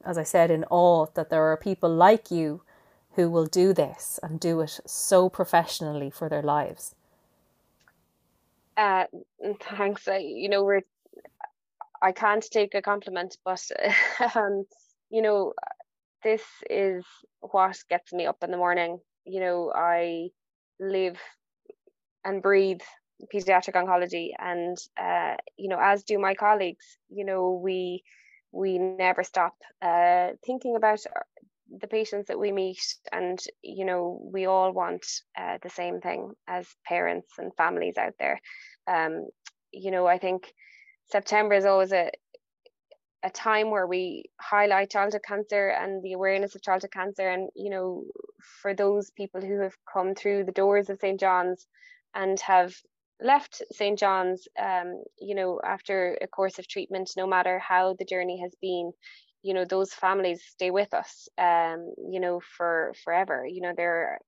as 0.05 0.16
I 0.16 0.22
said, 0.22 0.50
in 0.50 0.64
awe 0.70 1.07
that 1.14 1.31
there 1.31 1.44
are 1.44 1.57
people 1.57 1.90
like 1.92 2.31
you 2.31 2.62
who 3.16 3.29
will 3.29 3.46
do 3.46 3.72
this 3.72 4.18
and 4.22 4.40
do 4.40 4.61
it 4.61 4.81
so 4.87 5.29
professionally 5.29 6.11
for 6.11 6.29
their 6.29 6.42
lives. 6.42 6.94
Uh, 8.77 9.05
thanks. 9.61 10.09
Uh, 10.09 10.14
you 10.14 10.48
know, 10.48 10.64
we're, 10.64 10.83
I 12.00 12.12
can't 12.12 12.44
take 12.50 12.74
a 12.74 12.83
compliment, 12.83 13.37
but, 13.44 13.62
um, 14.35 14.64
you 15.11 15.22
know, 15.22 15.53
this 16.22 16.42
is 16.70 17.05
what 17.40 17.77
gets 17.88 18.12
me 18.12 18.27
up 18.27 18.42
in 18.42 18.50
the 18.50 18.57
morning. 18.57 18.98
You 19.24 19.40
know, 19.40 19.72
I 19.74 20.29
live 20.81 21.18
and 22.24 22.42
breathe 22.42 22.81
pediatric 23.32 23.74
oncology 23.74 24.30
and 24.38 24.76
uh, 25.00 25.34
you 25.56 25.68
know 25.68 25.78
as 25.80 26.04
do 26.04 26.18
my 26.18 26.34
colleagues 26.34 26.98
you 27.08 27.24
know 27.24 27.60
we 27.62 28.02
we 28.52 28.78
never 28.78 29.22
stop 29.22 29.54
uh, 29.82 30.28
thinking 30.46 30.76
about 30.76 31.00
the 31.80 31.88
patients 31.88 32.28
that 32.28 32.38
we 32.38 32.52
meet 32.52 32.78
and 33.12 33.40
you 33.62 33.84
know 33.84 34.20
we 34.32 34.46
all 34.46 34.72
want 34.72 35.04
uh, 35.38 35.58
the 35.62 35.70
same 35.70 36.00
thing 36.00 36.32
as 36.46 36.66
parents 36.87 37.32
and 37.38 37.52
families 37.56 37.96
out 37.98 38.14
there. 38.18 38.40
Um, 38.87 39.26
you 39.74 39.90
know 39.90 40.06
i 40.06 40.18
think 40.18 40.52
september 41.10 41.54
is 41.54 41.64
always 41.64 41.92
a 41.92 42.10
a 43.24 43.30
time 43.30 43.70
where 43.70 43.87
we 43.87 44.24
highlight 44.40 44.90
childhood 44.90 45.22
cancer 45.26 45.68
and 45.68 46.02
the 46.02 46.12
awareness 46.12 46.54
of 46.54 46.62
childhood 46.62 46.92
cancer 46.92 47.28
and 47.28 47.48
you 47.56 47.70
know 47.70 48.04
for 48.62 48.74
those 48.74 49.10
people 49.10 49.40
who 49.40 49.60
have 49.60 49.74
come 49.92 50.14
through 50.14 50.44
the 50.44 50.52
doors 50.52 50.90
of 50.90 50.98
st 51.00 51.18
john's 51.18 51.66
and 52.14 52.38
have 52.40 52.74
left 53.20 53.62
St. 53.72 53.98
John's, 53.98 54.46
um, 54.59 55.03
you 55.20 55.35
know, 55.35 55.61
after 55.64 56.18
a 56.20 56.27
course 56.27 56.59
of 56.59 56.68
treatment, 56.68 57.11
no 57.16 57.27
matter 57.27 57.59
how 57.59 57.94
the 57.98 58.05
journey 58.05 58.40
has 58.42 58.55
been, 58.61 58.92
you 59.42 59.55
know, 59.55 59.64
those 59.64 59.92
families 59.92 60.42
stay 60.46 60.70
with 60.70 60.92
us, 60.94 61.29
um, 61.38 61.92
you 62.11 62.20
know, 62.20 62.40
for 62.57 62.92
forever. 63.05 63.46
You 63.46 63.62
know, 63.62 63.72
they're 63.77 64.18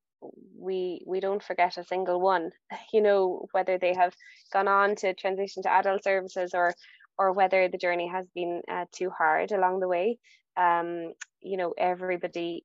we 0.59 1.03
we 1.07 1.21
don't 1.21 1.43
forget 1.43 1.77
a 1.79 1.85
single 1.85 2.21
one. 2.21 2.51
You 2.93 3.03
know, 3.03 3.47
whether 3.53 3.79
they 3.79 3.95
have 3.95 4.15
gone 4.53 4.69
on 4.69 4.97
to 4.97 5.15
transition 5.15 5.63
to 5.65 5.73
adult 5.73 6.05
services 6.05 6.53
or 6.55 6.75
or 7.19 7.33
whether 7.33 7.69
the 7.69 7.79
journey 7.79 8.09
has 8.09 8.27
been 8.35 8.63
uh, 8.71 8.85
too 8.93 9.11
hard 9.11 9.53
along 9.53 9.81
the 9.81 9.89
way. 9.89 10.19
Um, 10.57 11.13
you 11.41 11.57
know, 11.57 11.75
everybody 11.79 12.65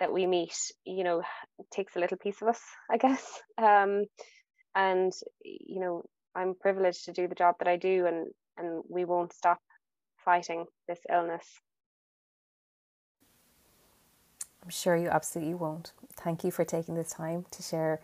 that 0.00 0.12
we 0.12 0.26
meet, 0.26 0.54
you 0.84 1.04
know, 1.04 1.22
takes 1.72 1.96
a 1.96 2.00
little 2.00 2.18
piece 2.18 2.42
of 2.42 2.48
us, 2.48 2.60
I 2.90 2.98
guess. 2.98 3.24
Um, 3.58 4.04
and 4.76 5.12
you 5.42 5.80
know 5.80 6.04
i'm 6.36 6.54
privileged 6.54 7.04
to 7.06 7.12
do 7.12 7.26
the 7.26 7.34
job 7.34 7.56
that 7.58 7.66
i 7.66 7.76
do 7.76 8.06
and 8.06 8.26
and 8.58 8.82
we 8.88 9.04
won't 9.04 9.32
stop 9.32 9.58
fighting 10.24 10.66
this 10.88 11.00
illness. 11.10 11.60
I'm 14.62 14.70
sure 14.70 14.96
you 14.96 15.08
absolutely 15.08 15.54
won't. 15.54 15.92
Thank 16.16 16.42
you 16.42 16.50
for 16.50 16.64
taking 16.64 16.96
the 16.96 17.04
time 17.04 17.46
to 17.52 17.62
share 17.62 18.00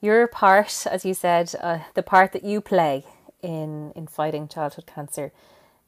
your 0.00 0.26
part 0.28 0.86
as 0.88 1.04
you 1.04 1.12
said 1.12 1.54
uh, 1.60 1.80
the 1.94 2.02
part 2.02 2.32
that 2.32 2.44
you 2.44 2.60
play 2.60 3.04
in 3.42 3.92
in 3.96 4.06
fighting 4.06 4.48
childhood 4.48 4.86
cancer. 4.86 5.32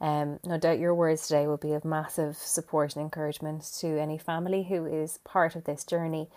Um, 0.00 0.40
no 0.44 0.58
doubt 0.58 0.80
your 0.80 0.94
words 0.94 1.28
today 1.28 1.46
will 1.46 1.58
be 1.58 1.72
of 1.74 1.84
massive 1.84 2.36
support 2.36 2.96
and 2.96 3.04
encouragement 3.04 3.62
to 3.78 4.00
any 4.00 4.18
family 4.18 4.64
who 4.64 4.84
is 4.84 5.18
part 5.18 5.54
of 5.54 5.62
this 5.62 5.84
journey 5.84 6.28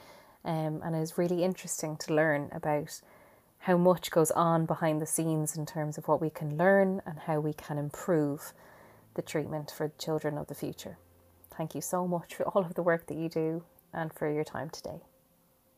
um, 0.44 0.82
and 0.86 0.96
it 0.96 1.00
is 1.00 1.18
really 1.18 1.44
interesting 1.44 1.98
to 1.98 2.14
learn 2.14 2.50
about 2.52 3.02
how 3.66 3.76
much 3.76 4.12
goes 4.12 4.30
on 4.30 4.64
behind 4.68 5.02
the 5.02 5.08
scenes 5.08 5.58
in 5.58 5.66
terms 5.66 5.98
of 5.98 6.08
what 6.08 6.22
we 6.22 6.30
can 6.30 6.56
learn 6.56 7.02
and 7.04 7.18
how 7.18 7.40
we 7.40 7.52
can 7.52 7.80
improve 7.80 8.54
the 9.16 9.24
treatment 9.24 9.74
for 9.76 9.92
children 9.98 10.38
of 10.38 10.46
the 10.46 10.54
future. 10.54 11.00
Thank 11.58 11.74
you 11.74 11.82
so 11.82 12.08
much 12.08 12.36
for 12.36 12.44
all 12.50 12.62
of 12.62 12.76
the 12.76 12.84
work 12.84 13.08
that 13.08 13.18
you 13.18 13.28
do 13.28 13.64
and 13.92 14.14
for 14.14 14.32
your 14.32 14.44
time 14.44 14.70
today. 14.70 15.02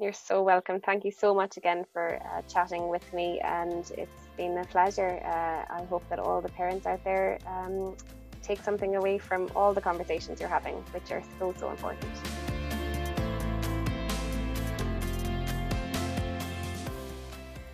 You're 0.02 0.12
so 0.12 0.44
welcome. 0.44 0.82
Thank 0.82 1.06
you 1.06 1.12
so 1.12 1.34
much 1.34 1.56
again 1.56 1.86
for 1.94 2.20
uh, 2.22 2.42
chatting 2.42 2.90
with 2.90 3.14
me, 3.14 3.40
and 3.40 3.90
it's 3.98 4.28
been 4.36 4.58
a 4.58 4.66
pleasure. 4.66 5.22
Uh, 5.24 5.74
I 5.74 5.86
hope 5.90 6.04
that 6.10 6.20
all 6.20 6.42
the 6.42 6.50
parents 6.50 6.86
out 6.86 7.02
there 7.06 7.40
um, 7.48 7.96
take 8.42 8.62
something 8.62 8.98
away 8.98 9.18
from 9.18 9.50
all 9.56 9.74
the 9.74 9.82
conversations 9.82 10.42
you're 10.42 10.50
having, 10.50 10.76
which 10.92 11.10
are 11.12 11.24
so, 11.40 11.56
so 11.58 11.70
important. 11.70 12.06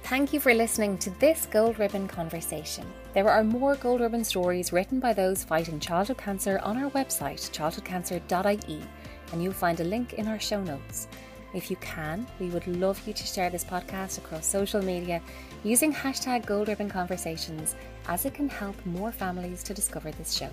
Thank 0.03 0.33
you 0.33 0.41
for 0.41 0.53
listening 0.53 0.97
to 0.97 1.09
this 1.11 1.45
Gold 1.45 1.79
Ribbon 1.79 2.09
conversation. 2.09 2.85
There 3.13 3.29
are 3.29 3.41
more 3.41 3.75
Gold 3.75 4.01
Ribbon 4.01 4.25
stories 4.25 4.73
written 4.73 4.99
by 4.99 5.13
those 5.13 5.45
fighting 5.45 5.79
childhood 5.79 6.17
cancer 6.17 6.59
on 6.61 6.75
our 6.77 6.89
website, 6.91 7.49
childhoodcancer.ie, 7.51 8.83
and 9.31 9.41
you'll 9.41 9.53
find 9.53 9.79
a 9.79 9.85
link 9.85 10.13
in 10.15 10.27
our 10.27 10.41
show 10.41 10.61
notes. 10.61 11.07
If 11.53 11.71
you 11.71 11.77
can, 11.77 12.27
we 12.37 12.49
would 12.49 12.67
love 12.67 13.01
you 13.07 13.13
to 13.13 13.25
share 13.25 13.49
this 13.49 13.63
podcast 13.63 14.17
across 14.17 14.45
social 14.45 14.81
media 14.81 15.21
using 15.63 15.93
hashtag 15.93 16.45
Gold 16.45 16.67
Ribbon 16.67 16.89
Conversations 16.89 17.77
as 18.09 18.25
it 18.25 18.33
can 18.33 18.49
help 18.49 18.75
more 18.85 19.13
families 19.13 19.63
to 19.63 19.73
discover 19.73 20.11
this 20.11 20.33
show. 20.33 20.49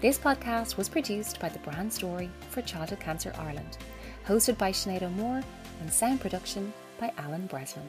This 0.00 0.18
podcast 0.18 0.76
was 0.76 0.88
produced 0.88 1.38
by 1.38 1.48
the 1.48 1.60
Brand 1.60 1.92
Story 1.92 2.28
for 2.50 2.60
Childhood 2.60 2.98
Cancer 2.98 3.32
Ireland, 3.38 3.78
hosted 4.26 4.58
by 4.58 4.72
Sinead 4.72 5.02
O'Moore, 5.02 5.44
and 5.80 5.92
sound 5.92 6.20
production 6.20 6.72
by 6.98 7.12
Alan 7.18 7.46
Breslin. 7.46 7.88